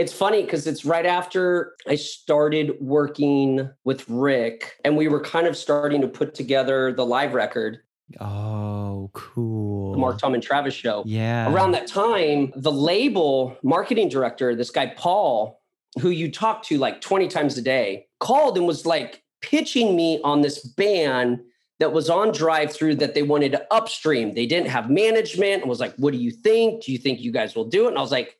[0.00, 5.46] it's funny because it's right after I started working with Rick and we were kind
[5.46, 7.80] of starting to put together the live record.
[8.18, 9.92] Oh, cool.
[9.92, 11.02] The Mark Tom and Travis show.
[11.04, 11.52] Yeah.
[11.52, 15.60] Around that time, the label marketing director, this guy, Paul,
[16.00, 20.18] who you talk to like 20 times a day, called and was like pitching me
[20.24, 21.40] on this band
[21.78, 24.32] that was on drive-thru that they wanted to upstream.
[24.32, 26.84] They didn't have management and was like, What do you think?
[26.84, 27.88] Do you think you guys will do it?
[27.88, 28.38] And I was like,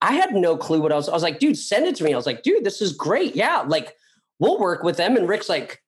[0.00, 1.08] I had no clue what I was.
[1.08, 2.12] I was like, dude, send it to me.
[2.12, 3.34] I was like, dude, this is great.
[3.34, 3.94] Yeah, like
[4.38, 5.16] we'll work with them.
[5.16, 5.82] And Rick's like,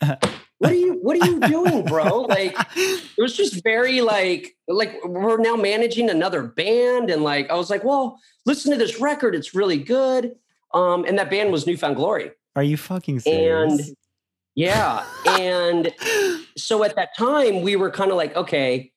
[0.00, 2.22] what are you what are you doing, bro?
[2.22, 7.10] Like it was just very like like we're now managing another band.
[7.10, 9.34] And like I was like, well, listen to this record.
[9.34, 10.34] It's really good.
[10.74, 12.32] Um, and that band was New Found Glory.
[12.54, 13.72] Are you fucking serious?
[13.72, 13.96] And
[14.54, 15.04] yeah.
[15.26, 15.94] and
[16.56, 18.92] so at that time we were kind of like, okay,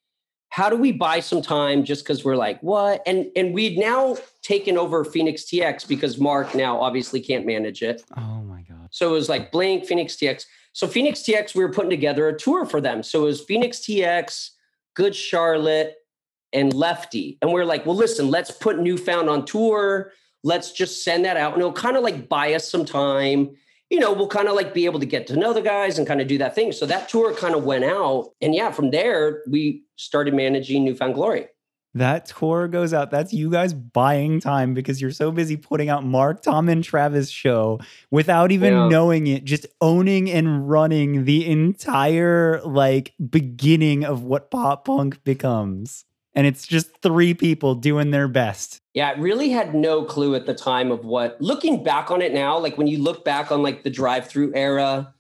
[0.51, 3.01] how do we buy some time just because we're like what?
[3.07, 8.03] And and we'd now taken over fenix tx because mark now obviously can't manage it.
[8.17, 8.89] Oh my god.
[8.91, 12.37] So it was like blink fenix tx so fenix tx we were putting together a
[12.37, 13.01] tour for them.
[13.01, 14.51] So it was fenix tx
[14.93, 15.95] good charlotte
[16.51, 17.37] and lefty.
[17.41, 20.11] And we are like well listen let's put newfound on tour.
[20.43, 21.53] Let's just send that out.
[21.53, 23.55] And it'll kind of like buy us some time
[23.91, 26.07] you know, we'll kind of like be able to get to know the guys and
[26.07, 26.71] kind of do that thing.
[26.71, 28.31] So that tour kind of went out.
[28.41, 31.47] And yeah, from there, we started managing New Found Glory.
[31.93, 33.11] That tour goes out.
[33.11, 37.29] That's you guys buying time because you're so busy putting out Mark, Tom, and Travis
[37.29, 38.87] show without even yeah.
[38.87, 46.05] knowing it, just owning and running the entire like beginning of what pop punk becomes
[46.33, 48.79] and it's just three people doing their best.
[48.93, 52.33] Yeah, I really had no clue at the time of what looking back on it
[52.33, 55.13] now, like when you look back on like the Drive-Thru era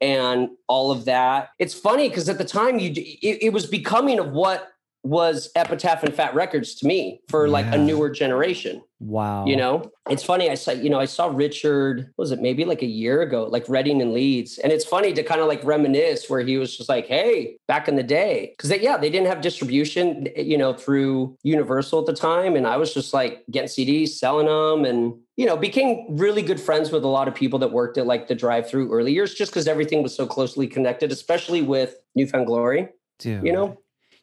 [0.00, 1.50] and all of that.
[1.58, 4.68] It's funny because at the time you it, it was becoming of what
[5.02, 7.76] was Epitaph and Fat Wreck Chords to me for like yeah.
[7.76, 8.82] a newer generation.
[8.98, 9.46] Wow.
[9.46, 10.50] You know, it's funny.
[10.50, 13.66] I saw, you know, I saw Richard, was it maybe like a year ago, like
[13.66, 14.58] Reading and Leeds.
[14.58, 17.88] And it's funny to kind of like reminisce where he was just like, hey, back
[17.88, 18.54] in the day.
[18.58, 22.54] Cause they, yeah, they didn't have distribution, you know, through Universal at the time.
[22.54, 26.60] And I was just like getting CDs, selling them and, you know, became really good
[26.60, 29.50] friends with a lot of people that worked at like the Drive-Thru early years just
[29.50, 32.88] because everything was so closely connected, especially with New Found Glory.
[33.18, 33.46] Dude.
[33.46, 33.78] You know?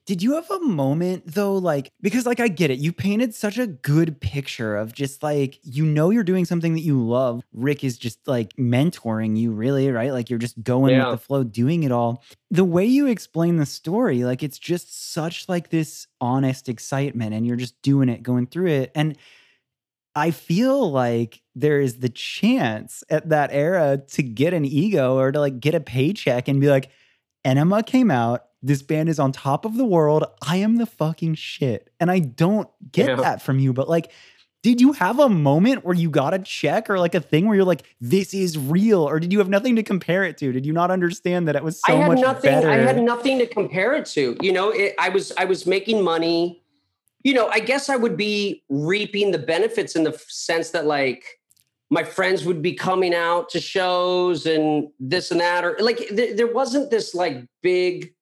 [0.08, 3.58] Did you have a moment though, like, because like I get it, you painted such
[3.58, 7.44] a good picture of just like, you know, you're doing something that you love.
[7.52, 10.14] Rick is just like mentoring you, really, right?
[10.14, 11.10] Like you're just going yeah.
[11.10, 12.24] with the flow, doing it all.
[12.50, 17.46] The way you explain the story, like it's just such like this honest excitement and
[17.46, 18.94] you're just doing it, going through it.
[18.96, 19.18] And
[20.16, 25.34] I feel like there is the chance at that era to get an ego or
[25.34, 26.92] to like get a paycheck and be like,
[27.44, 30.26] Enema came out this band is on top of the world.
[30.42, 31.90] I am the fucking shit.
[32.00, 33.16] And I don't get yeah.
[33.16, 34.12] that from you, but like,
[34.64, 37.56] did you have a moment where you got a check or like a thing where
[37.56, 39.08] you're like, this is real?
[39.08, 40.52] Or did you have nothing to compare it to?
[40.52, 42.70] Did you not understand that it was so I had much nothing, better?
[42.70, 44.36] I had nothing to compare it to.
[44.42, 46.62] You know, it, I was I was making money.
[47.24, 51.24] You know, I guess I would be reaping the benefits in the sense that like
[51.90, 56.36] my friends would be coming out to shows and this and that, or like th-
[56.36, 58.14] there wasn't this like big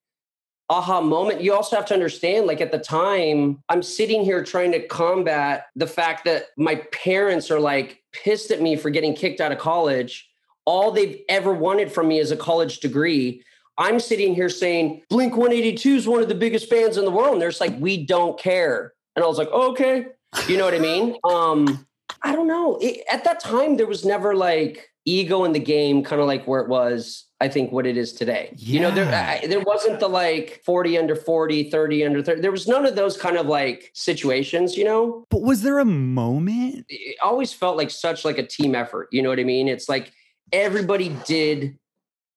[0.69, 1.41] aha moment.
[1.41, 5.67] You also have to understand, like at the time, I'm sitting here trying to combat
[5.75, 9.57] the fact that my parents are like pissed at me for getting kicked out of
[9.57, 10.29] college.
[10.65, 13.43] All they've ever wanted from me is a college degree.
[13.77, 17.33] I'm sitting here saying Blink 182 is one of the biggest bands in the world.
[17.33, 18.93] And they're just like, we don't care.
[19.15, 20.07] And I was like, okay.
[20.47, 21.15] You know what I mean?
[21.25, 21.85] Um,
[22.21, 22.77] I don't know.
[22.81, 26.45] It, at that time, there was never like ego in the game, kind of like
[26.45, 28.53] where it was I think what it is today.
[28.55, 28.73] Yeah.
[28.73, 32.41] You know, there I, there wasn't the like 40 under 40, 30 under 30.
[32.41, 35.25] There was none of those kind of like situations, you know?
[35.29, 36.85] But was there a moment?
[36.87, 39.67] It always felt like such like a team effort, you know what I mean?
[39.67, 40.13] It's like
[40.53, 41.77] everybody did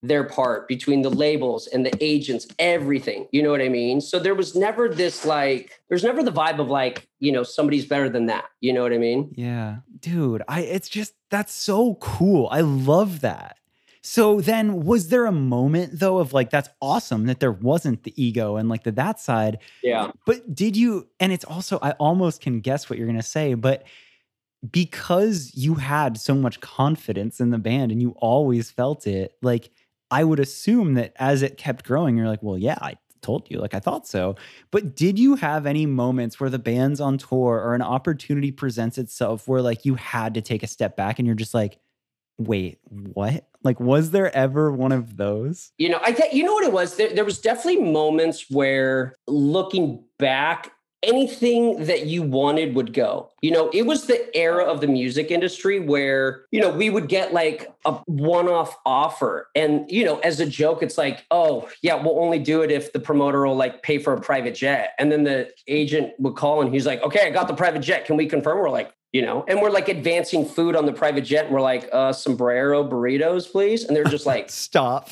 [0.02, 3.28] their part between the labels and the agents, everything.
[3.32, 4.00] You know what I mean?
[4.00, 7.84] So there was never this like, there's never the vibe of like, you know, somebody's
[7.86, 8.46] better than that.
[8.60, 9.32] You know what I mean?
[9.36, 9.78] Yeah.
[10.00, 12.48] Dude, I it's just that's so cool.
[12.50, 13.56] I love that.
[14.02, 18.22] So then was there a moment though of like that's awesome that there wasn't the
[18.22, 19.58] ego and like the that side.
[19.82, 20.12] Yeah.
[20.24, 23.54] But did you and it's also I almost can guess what you're going to say,
[23.54, 23.84] but
[24.70, 29.70] because you had so much confidence in the band and you always felt it, like
[30.10, 33.58] I would assume that as it kept growing you're like, "Well, yeah, I told you
[33.58, 34.36] like I thought so."
[34.70, 38.98] But did you have any moments where the band's on tour or an opportunity presents
[38.98, 41.78] itself where like you had to take a step back and you're just like,
[42.38, 43.48] wait, what?
[43.64, 45.72] Like, was there ever one of those?
[45.78, 46.96] You know, I think, you know what it was?
[46.96, 53.30] There, there was definitely moments where looking back, anything that you wanted would go.
[53.40, 57.08] You know, it was the era of the music industry where, you know, we would
[57.08, 59.48] get like a one off offer.
[59.54, 62.92] And, you know, as a joke, it's like, oh, yeah, we'll only do it if
[62.92, 64.94] the promoter will like pay for a private jet.
[64.98, 68.04] And then the agent would call and he's like, okay, I got the private jet.
[68.04, 68.58] Can we confirm?
[68.58, 71.46] We're like, you know, and we're like advancing food on the private jet.
[71.46, 73.84] And we're like, uh, sombrero burritos, please.
[73.84, 75.10] And they're just like, stop.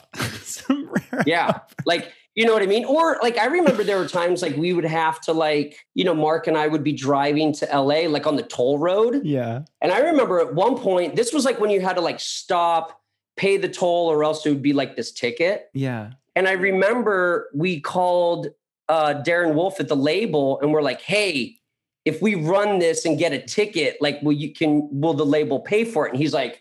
[1.27, 1.61] yeah.
[1.85, 2.85] Like, you know what I mean?
[2.85, 6.15] Or like I remember there were times like we would have to like, you know,
[6.15, 9.23] Mark and I would be driving to LA like on the toll road.
[9.25, 9.63] Yeah.
[9.81, 13.01] And I remember at one point, this was like when you had to like stop,
[13.39, 15.71] pay the toll, or else it would be like this ticket.
[15.73, 16.11] Yeah.
[16.37, 18.49] And I remember we called
[18.91, 21.57] uh Darren Wolf at the label and we're like, hey,
[22.05, 25.61] if we run this and get a ticket, like will you can will the label
[25.61, 26.11] pay for it?
[26.11, 26.61] And he's like,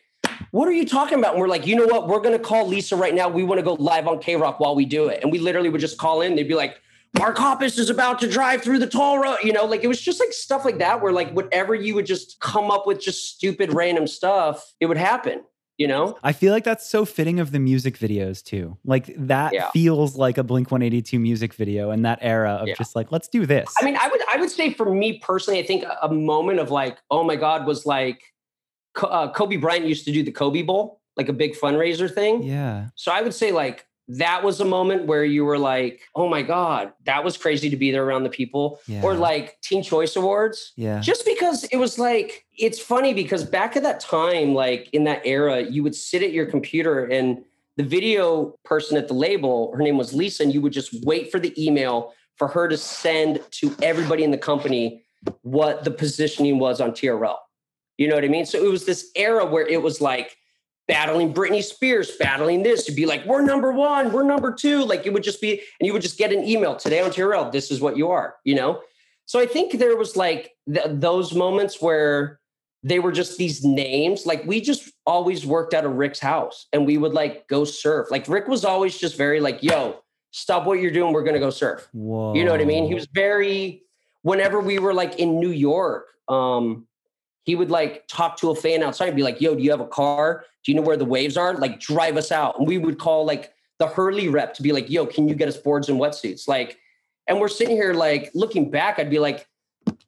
[0.56, 1.34] what are you talking about?
[1.34, 2.08] And we're like, you know what?
[2.08, 3.28] We're going to call Lisa right now.
[3.28, 5.22] We want to go live on KROQ while we do it.
[5.22, 6.36] And we literally would just call in.
[6.38, 6.80] They'd be like,
[7.18, 9.38] Mark Hoppus is about to drive through the toll road.
[9.44, 12.06] You know, like it was just like stuff like that where like whatever you would
[12.06, 15.44] just come up with just stupid random stuff, it would happen.
[15.78, 18.78] You know, I feel like that's so fitting of the music videos too.
[18.86, 19.72] Like that Yeah.
[19.72, 22.76] feels like a Blink 182 music video in that era of Yeah.
[22.78, 23.74] just like, let's do this.
[23.82, 26.72] I mean, I would I would say for me personally, I think a- moment of
[26.72, 28.22] like, oh my god, was like
[29.04, 32.44] uh, Kobe Bryant used to do the Kobe Bowl, like a big fundraiser thing.
[32.44, 32.88] yeah.
[32.96, 36.44] So I would say like that was a moment where you were like, oh my
[36.44, 38.80] God, that was crazy to be there around the people.
[38.88, 39.02] Yeah.
[39.02, 40.74] Or like Teen Choice Awards.
[40.76, 41.00] Yeah.
[41.00, 45.22] Just because it was like, it's funny because back at that time, like in that
[45.26, 47.44] era, you would sit at your computer and
[47.78, 51.32] the video person at the label, her name was Lisa, and you would just wait
[51.32, 55.04] for the email for her to send to everybody in the company
[55.42, 57.38] what the positioning was on TRL.
[57.98, 58.46] You know what I mean?
[58.46, 60.38] So it was this era where it was like
[60.88, 64.84] battling Britney Spears, battling this to be like, we're number one, we're number two.
[64.84, 67.52] Like it would just be, and you would just get an email today on TRL,
[67.52, 68.82] this is what you are, you know?
[69.26, 72.40] So I think there was like th- those moments where
[72.84, 74.28] they were just these names.
[74.28, 78.12] Like we just always worked out of Rick's house and we would like go surf.
[78.12, 81.12] Like Rick was always just very like, yo, stop what you're doing.
[81.12, 81.88] We're going to go surf.
[81.94, 82.36] Whoa.
[82.36, 82.86] You know what I mean?
[82.86, 83.82] He was very,
[84.22, 86.88] whenever we were like in New York, um,
[87.46, 89.80] he would like talk to a fan outside and be like, yo, do you have
[89.80, 90.46] a car?
[90.64, 91.54] Do you know where the waves are?
[91.54, 92.58] Like drive us out.
[92.58, 95.48] And we would call like the Hurley rep to be like, yo, can you get
[95.48, 96.48] us boards and wetsuits?
[96.48, 96.80] Like,
[97.28, 99.48] and we're sitting here like looking back, I'd be like,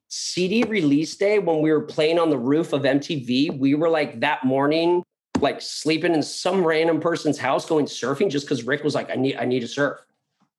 [0.10, 4.20] CD release day when we were playing on the roof of MTV, we were like
[4.22, 5.04] that morning,
[5.40, 9.16] like sleeping in some random person's house going surfing just because Rick was like, I
[9.16, 10.00] need, I need to surf.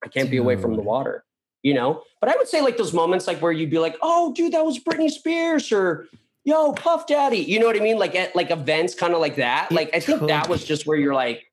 [0.05, 1.24] I can't be away from the water,
[1.62, 2.03] you know?
[2.20, 4.64] But I would say like those moments like where you'd be like, oh, dude, that
[4.64, 6.07] was Britney Spears or
[6.49, 7.38] yo, Puff Daddy.
[7.38, 7.99] You know what I mean?
[7.99, 9.70] Like at like events kind of like that.
[9.70, 11.44] Like I think that was just where you're like,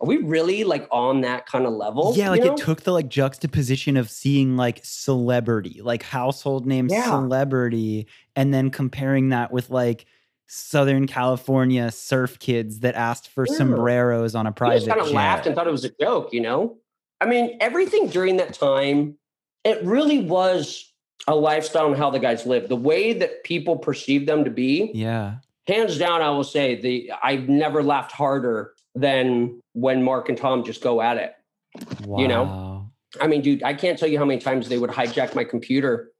[0.00, 2.12] are we really like on that kind of level?
[2.16, 2.54] Yeah, like you know?
[2.54, 7.04] it took the like juxtaposition of seeing like celebrity, like household name Yeah.
[7.04, 10.04] celebrity, and then comparing that with like
[10.48, 13.54] Southern California surf kids that asked for Yeah.
[13.56, 16.40] sombreros on a private just kind of laughed and thought it was a joke, you
[16.40, 16.76] know?
[17.20, 19.16] I mean, everything during that time,
[19.62, 20.92] it really was
[21.26, 24.90] a lifestyle and how the guys live, The way that people perceive them to be,
[24.94, 25.36] yeah.
[25.66, 30.64] hands down, I will say the I've never laughed harder than when Mark and Tom
[30.64, 31.34] just go at it.
[32.04, 32.18] Wow.
[32.18, 32.90] You know?
[33.20, 36.10] I mean, dude, I can't tell you how many times they would hijack my computer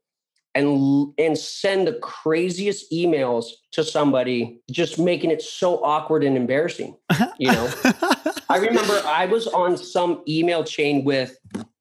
[0.55, 6.97] and and send the craziest emails to somebody, just making it so awkward and embarrassing.
[7.39, 7.71] You know?
[8.49, 11.37] I remember I was on some email chain with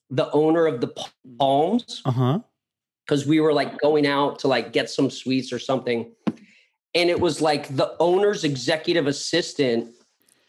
[0.10, 0.92] the owner of the
[1.40, 2.40] Palms uh huh.
[3.06, 6.12] Because we were like going out to like get some sweets or something.
[6.96, 9.94] And it was like the owner's executive assistant.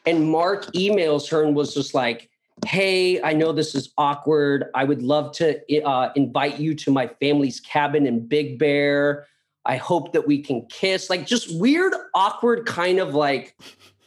[0.07, 2.29] And Mark emails her and was just like,
[2.67, 4.67] Hey, I know this is awkward.
[4.75, 9.27] I would love to uh, invite you to my family's cabin in Big Bear.
[9.65, 11.11] I hope that we can kiss.
[11.11, 13.57] Like just weird, awkward kind of like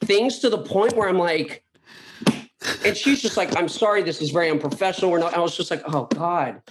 [0.04, 1.64] things to the point where I'm like,
[2.86, 5.12] and she's just like, I'm sorry, this is very unprofessional.
[5.12, 6.62] We're not, I was just like, oh God.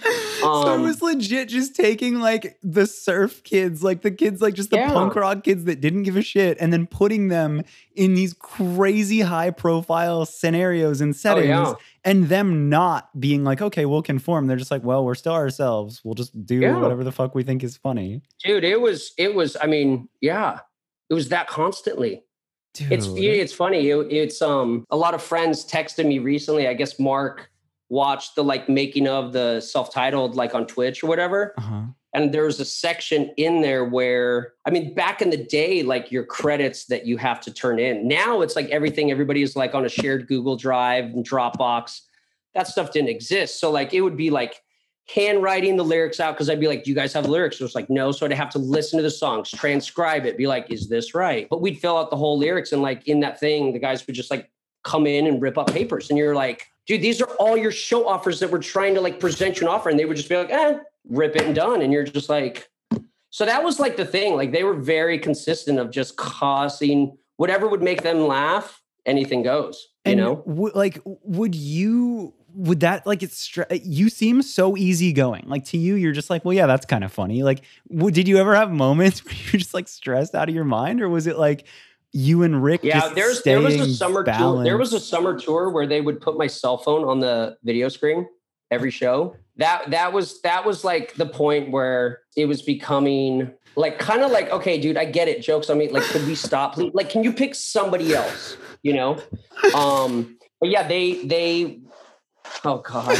[0.41, 4.53] so it Um, was legit just taking like the surf kids, like the kids, like
[4.53, 4.91] just the Yeah.
[4.93, 7.63] punk rock kids that didn't give a shit, and then putting them
[7.95, 11.73] in these crazy high profile scenarios and Oh, settings, yeah.
[12.03, 14.47] and them not being like, okay, we'll conform.
[14.47, 16.01] They're just like, well, we're still ourselves.
[16.03, 16.79] We'll just do Yeah.
[16.79, 18.21] whatever the fuck we think is funny.
[18.43, 20.59] dude it was it was i mean yeah
[21.09, 22.23] it was that constantly
[22.77, 22.91] Dude.
[22.91, 26.99] it's it's funny it, it's um a lot of friends texted me recently i guess
[26.99, 27.49] mark
[27.89, 31.81] watched the like making of the self-titled like on twitch or whatever uh-huh.
[32.13, 36.11] and there was a section in there where i mean back in the day like
[36.11, 39.73] your credits that you have to turn in now it's like everything everybody is like
[39.73, 42.01] on a shared google drive and dropbox
[42.53, 44.61] that stuff didn't exist so like it would be like
[45.13, 47.57] handwriting the lyrics out because I'd be like, Do you guys have lyrics?
[47.57, 48.11] So it's like, no.
[48.11, 51.47] So I'd have to listen to the songs, transcribe it, be like, Is this right?
[51.49, 52.71] But we'd fill out the whole lyrics.
[52.71, 54.49] And like in that thing, the guys would just like
[54.83, 56.09] come in and rip up papers.
[56.09, 59.19] And you're like, Dude, these are all your show offers that we're trying to like
[59.19, 59.89] present you an offer.
[59.89, 60.77] And they would just be like, Eh,
[61.09, 61.81] rip it and done.
[61.81, 62.69] And you're just like,
[63.29, 64.35] so that was like the thing.
[64.35, 69.87] Like they were very consistent of just causing whatever would make them laugh, anything goes.
[70.05, 72.33] You and know, w- like, would you?
[72.57, 76.43] Would that like it's stre- you seem so easygoing like to you you're just like
[76.43, 79.59] well yeah that's kind of funny like w- did you ever have moments where you're
[79.59, 81.67] just like stressed out of your mind or was it like
[82.13, 84.55] you and Rick yeah there's there was a summer balanced?
[84.57, 87.55] tour there was a summer tour where they would put my cell phone on the
[87.63, 88.27] video screen
[88.71, 93.99] every show that that was that was like the point where it was becoming like
[93.99, 96.73] kind of like okay dude i get it jokes on me like could we stop
[96.73, 96.91] please?
[96.93, 99.21] like can you pick somebody else you know
[99.75, 101.79] um but yeah they they
[102.65, 103.17] oh god.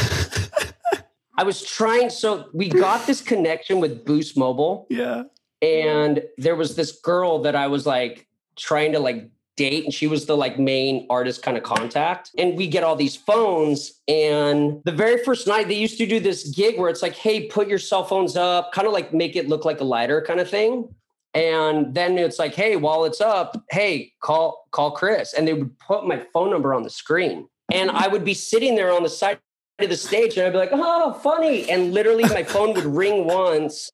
[1.38, 4.86] I was trying so we got this connection with boost mobile.
[4.90, 5.24] Yeah.
[5.62, 8.26] And there was this girl that i was like
[8.56, 12.30] trying to like date and she was the like main artist kind of contact.
[12.38, 16.18] And we get all these phones and the very first night they used to do
[16.20, 19.36] this gig where it's like hey put your cell phones up kind of like make
[19.36, 20.88] it look like a lighter kind of thing.
[21.34, 25.34] And then it's like hey while it's up hey call call chris.
[25.34, 28.74] And they would put my phone number on the screen and i would be sitting
[28.74, 29.38] there on the side
[29.78, 33.26] of the stage and i'd be like oh funny and literally my phone would ring
[33.26, 33.90] once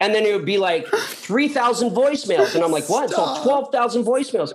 [0.00, 2.54] and then it would be like 3,000 voicemails.
[2.54, 3.10] And I'm like, what?
[3.10, 3.38] Stop.
[3.38, 4.52] So 12,000 voicemails.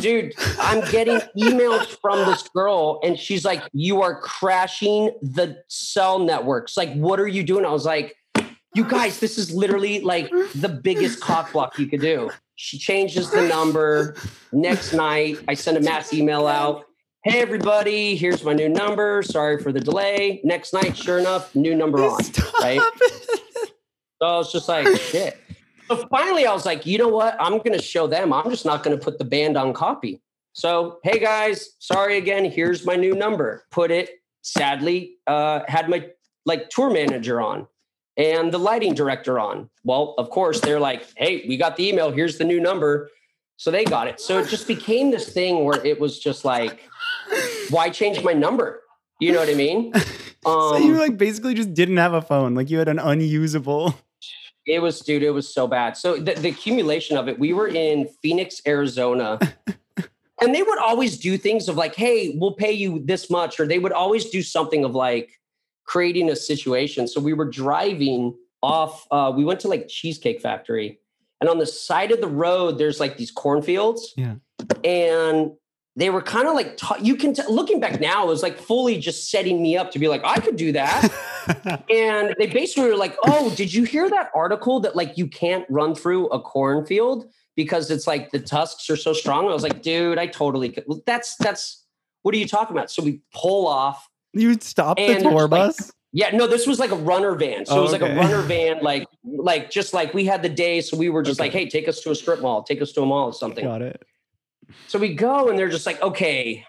[0.00, 6.18] Dude, I'm getting emails from this girl, and she's like, You are crashing the cell
[6.18, 6.76] networks.
[6.76, 7.64] Like, what are you doing?
[7.64, 8.14] I was like,
[8.74, 12.30] You guys, this is literally like the biggest cock block you could do.
[12.56, 14.14] She changes the number.
[14.52, 16.84] Next night, I send a mass email out.
[17.24, 19.22] Hey, everybody, here's my new number.
[19.22, 20.40] Sorry for the delay.
[20.42, 22.20] Next night, sure enough, new number on.
[22.20, 22.52] Stop.
[22.60, 22.80] Right.
[24.20, 25.38] So I was just like, shit.
[25.86, 27.36] So finally, I was like, you know what?
[27.38, 28.32] I'm going to show them.
[28.32, 30.20] I'm just not going to put the band on copy.
[30.52, 32.44] So, hey guys, sorry again.
[32.44, 33.66] Here's my new number.
[33.70, 34.10] Put it.
[34.42, 36.08] Sadly, uh, had my
[36.44, 37.68] like tour manager on
[38.16, 39.70] and the lighting director on.
[39.84, 42.10] Well, of course, they're like, hey, we got the email.
[42.10, 43.10] Here's the new number.
[43.58, 44.18] So they got it.
[44.20, 46.80] So it just became this thing where it was just like,
[47.70, 48.82] why change my number?
[49.20, 49.92] You know what I mean?
[49.94, 50.02] Um,
[50.44, 52.54] so you like basically just didn't have a phone.
[52.54, 53.94] Like you had an unusable.
[54.66, 55.96] It was, dude, it was so bad.
[55.96, 59.38] So the, the accumulation of it, we were in Phoenix, Arizona.
[60.40, 63.58] and they would always do things of like, hey, we'll pay you this much.
[63.58, 65.40] Or they would always do something of like
[65.84, 67.08] creating a situation.
[67.08, 71.00] So we were driving off, uh, we went to like Cheesecake Factory.
[71.40, 74.14] And on the side of the road, there's like these cornfields.
[74.16, 74.34] Yeah.
[74.84, 75.52] And
[75.96, 78.98] they were kind of like you can t- looking back now it was like fully
[78.98, 81.12] just setting me up to be like i could do that
[81.90, 85.66] and they basically were like oh did you hear that article that like you can't
[85.68, 89.82] run through a cornfield because it's like the tusks are so strong i was like
[89.82, 91.84] dude i totally could that's that's
[92.22, 95.90] what are you talking about so we pull off you stop the tour bus like,
[96.14, 97.64] yeah, no, this was like a runner van.
[97.64, 98.02] So oh, it was okay.
[98.02, 101.22] like a runner van, like like just like we had the day, so we were
[101.22, 101.46] just okay.
[101.46, 103.64] like, hey, take us to a strip mall, take us to a mall or something.
[103.64, 104.04] Got it.
[104.88, 106.64] So we go and they're just like, okay,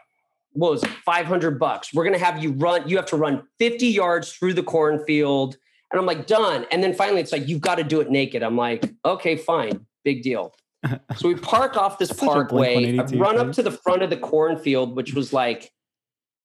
[0.54, 1.94] what was it, 500 bucks?
[1.94, 5.58] We're going to have you run, you have to run 50 yards through the cornfield.
[5.92, 6.66] And I'm like, done.
[6.72, 8.44] And then finally it's like, you've got to do it naked.
[8.44, 10.54] I'm like, okay, fine, big deal.
[11.16, 14.96] so we park off this parkway, I run up to the front of the cornfield,
[14.96, 15.72] which was like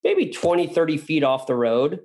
[0.05, 2.01] maybe 20, 30 feet off the road,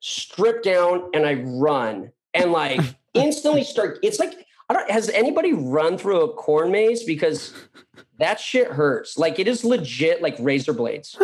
[0.00, 2.80] strip down, and I run and like
[3.14, 3.98] instantly start.
[4.02, 4.34] It's like,
[4.68, 7.02] I don't, has anybody run through a corn maze?
[7.02, 7.54] Because
[8.18, 9.16] that shit hurts.
[9.18, 11.16] Like it is legit like razor blades.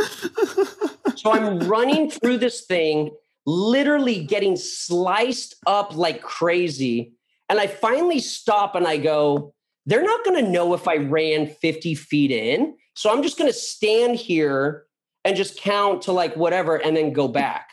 [1.17, 3.11] so I'm running through this thing,
[3.45, 7.13] literally getting sliced up like crazy.
[7.49, 9.55] And I finally stop and I go,
[9.87, 12.77] they're not going to know if I ran 50 feet in.
[12.95, 14.85] So I'm just going to stand here
[15.25, 17.71] and just count to like whatever and then go back.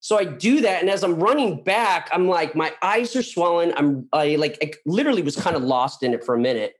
[0.00, 0.80] So I do that.
[0.80, 3.72] And as I'm running back, I'm like, my eyes are swollen.
[3.76, 6.74] I'm I like, I literally was kind of lost in it for a minute.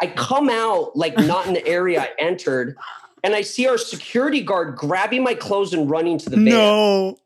[0.00, 2.76] I come out like not in the area I entered,
[3.24, 6.44] and I see our security guard grabbing my clothes and running to the van.
[6.44, 7.18] No.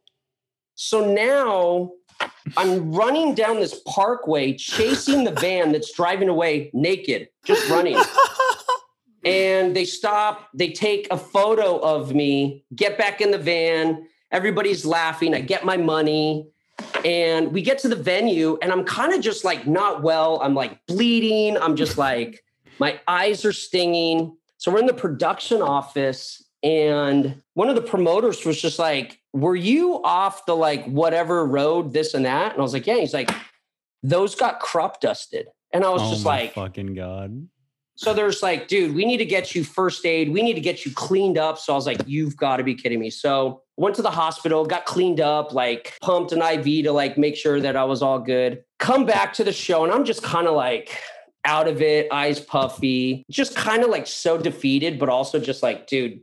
[0.74, 1.92] So now
[2.56, 7.98] I'm running down this parkway, chasing the van that's driving away naked, just running.
[9.24, 14.06] and they stop, they take a photo of me, get back in the van.
[14.30, 15.34] Everybody's laughing.
[15.34, 16.48] I get my money.
[17.04, 20.40] And we get to the venue, and I'm kind of just like not well.
[20.42, 21.56] I'm like bleeding.
[21.56, 22.42] I'm just like,
[22.78, 24.36] my eyes are stinging.
[24.58, 29.56] So we're in the production office, and one of the promoters was just like, were
[29.56, 32.52] you off the like whatever road, this and that?
[32.52, 32.96] And I was like, yeah.
[32.96, 33.30] He's like,
[34.02, 35.48] those got crop dusted.
[35.72, 37.48] And I was oh just like, fucking god.
[37.96, 40.30] so there's like, dude, we need to get you first aid.
[40.30, 41.58] We need to get you cleaned up.
[41.58, 43.10] So I was like, you've got to be kidding me.
[43.10, 47.36] So went to the hospital, got cleaned up, like pumped an IV to like make
[47.36, 48.62] sure that I was all good.
[48.78, 51.00] Come back to the show, and I'm just kind of like
[51.44, 55.86] out of it, eyes puffy, just kind of like so defeated, but also just like,
[55.86, 56.20] dude,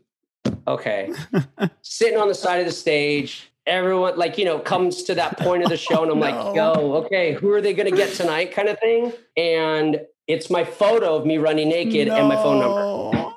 [0.68, 1.12] okay.
[1.82, 5.64] Sitting on the side of the stage, everyone like, you know, comes to that point
[5.64, 6.26] of the show, and I'm No.
[6.26, 8.52] like, go, okay, who are they gonna get tonight?
[8.54, 9.12] kind of thing.
[9.36, 13.32] And it's my photo of me running naked and my phone number.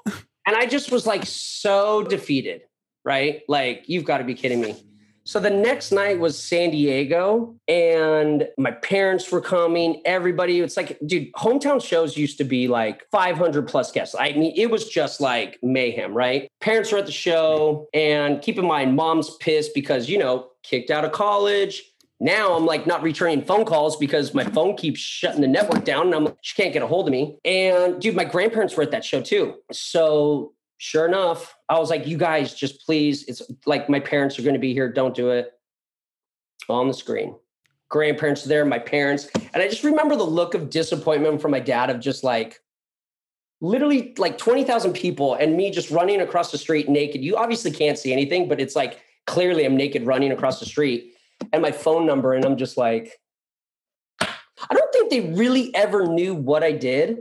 [0.46, 2.62] And I just was like so defeated,
[3.04, 3.42] right?
[3.48, 4.76] Like, you've got to be kidding me.
[5.24, 10.02] So the next night was San Diego, and my parents were coming.
[10.04, 14.16] Everybody, it's like, dude, hometown shows used to be like 500 plus guests.
[14.18, 16.50] I mean, it was just like mayhem, right?
[16.60, 20.90] Parents were at the show, and keep in mind, mom's pissed because, you know, kicked
[20.90, 21.82] out of college.
[22.18, 26.06] Now I'm like not returning phone calls because my phone keeps shutting the network down
[26.06, 27.36] and I'm like, she can't get a hold of me.
[27.44, 29.56] And dude, my grandparents were at that show too.
[29.72, 30.52] So
[30.82, 34.54] sure enough, I was like, you guys just please, it's like my parents are going
[34.54, 34.92] to be here.
[34.92, 35.52] Don't do it
[36.68, 37.36] on the screen.
[37.88, 39.28] Grandparents are there, my parents.
[39.54, 42.58] And I just remember the look of disappointment from my dad of just like,
[43.60, 47.22] literally like 20,000 people and me just running across the street naked.
[47.22, 51.14] You obviously can't see anything, but it's like clearly I'm naked running across the street
[51.52, 52.32] and my phone number.
[52.34, 53.20] And I'm just like,
[54.20, 57.18] I don't think they really ever knew what I did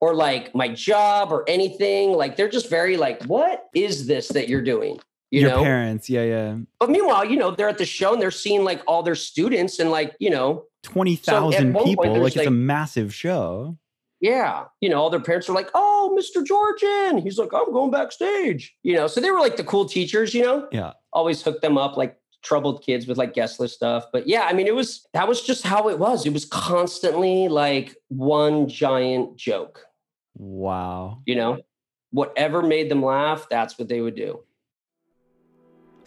[0.00, 2.12] or like my job or anything.
[2.12, 4.98] Like they're just very like, what is this that you're doing?
[5.30, 5.62] You Your know?
[5.62, 6.56] parents, yeah, yeah.
[6.80, 9.78] But meanwhile, you know, they're at the show and they're seeing like all their students
[9.78, 12.04] and like, you know, 20,000 So people.
[12.14, 13.76] there's Like, it's a massive show.
[14.20, 16.44] yeah, you know, all their parents are like, oh, Mr.
[16.44, 17.18] Georgian.
[17.18, 18.74] He's like, I'm going backstage.
[18.82, 20.66] You know, so they were like the cool teachers, you know?
[20.72, 20.94] Yeah.
[21.12, 24.06] Always hooked them up like troubled kids with like guest list stuff.
[24.12, 26.26] But yeah, I mean, it was that was just how it was.
[26.26, 29.84] It was constantly like one giant joke,
[30.34, 31.22] Wow.
[31.26, 31.60] you know?
[32.12, 34.40] Whatever made them laugh, that's what they would do.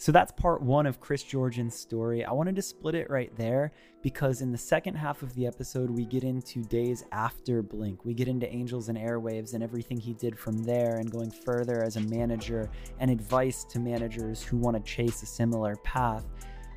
[0.03, 2.25] So that's part one of Chris Georgian's story.
[2.25, 3.71] I wanted to split it right there
[4.01, 8.03] because in the second half of the episode, we get into days after Blink.
[8.03, 11.83] We get into Angels and Airwaves and everything he did from there and going further
[11.83, 12.69] as a manager
[12.99, 16.25] and advice to managers who want to chase a similar path.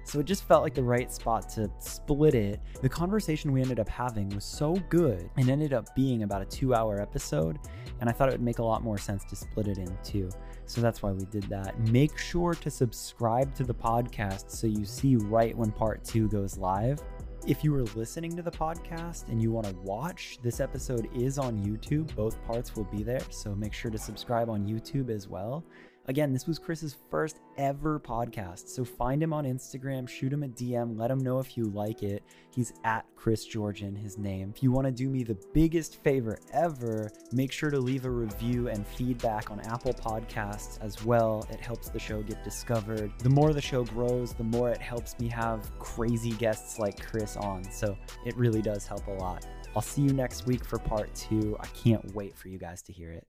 [0.06, 2.60] So it just felt like the right spot to split it.
[2.80, 6.44] The conversation we ended up having was so good and ended up being about a
[6.44, 7.58] two hour episode.
[8.00, 10.30] And I thought it would make a lot more sense to split it in two.
[10.66, 11.76] So that's why we did that.
[11.90, 16.56] Make sure to subscribe to the podcast so you see right when part two goes
[16.56, 17.02] live.
[17.44, 21.36] If you are listening to the podcast and you want to watch, this episode is
[21.36, 22.14] on YouTube.
[22.14, 23.22] Both parts will be there.
[23.30, 25.64] So make sure to subscribe on YouTube as well.
[26.08, 28.68] Again, this was Chris's first ever podcast.
[28.68, 32.04] So find him on Instagram, shoot him a DM, let him know if you like
[32.04, 32.22] it.
[32.54, 34.52] He's at Chris Georgian, his name.
[34.54, 38.10] If you want to do me the biggest favor ever, make sure to leave a
[38.10, 41.44] review and feedback on Apple Podcasts as well.
[41.50, 43.12] It helps the show get discovered.
[43.18, 47.36] The more the show grows, the more it helps me have crazy guests like Chris
[47.36, 47.64] on.
[47.64, 49.44] So it really does help a lot.
[49.74, 51.56] I'll see you next week for part two.
[51.58, 53.26] I can't wait for you guys to hear it.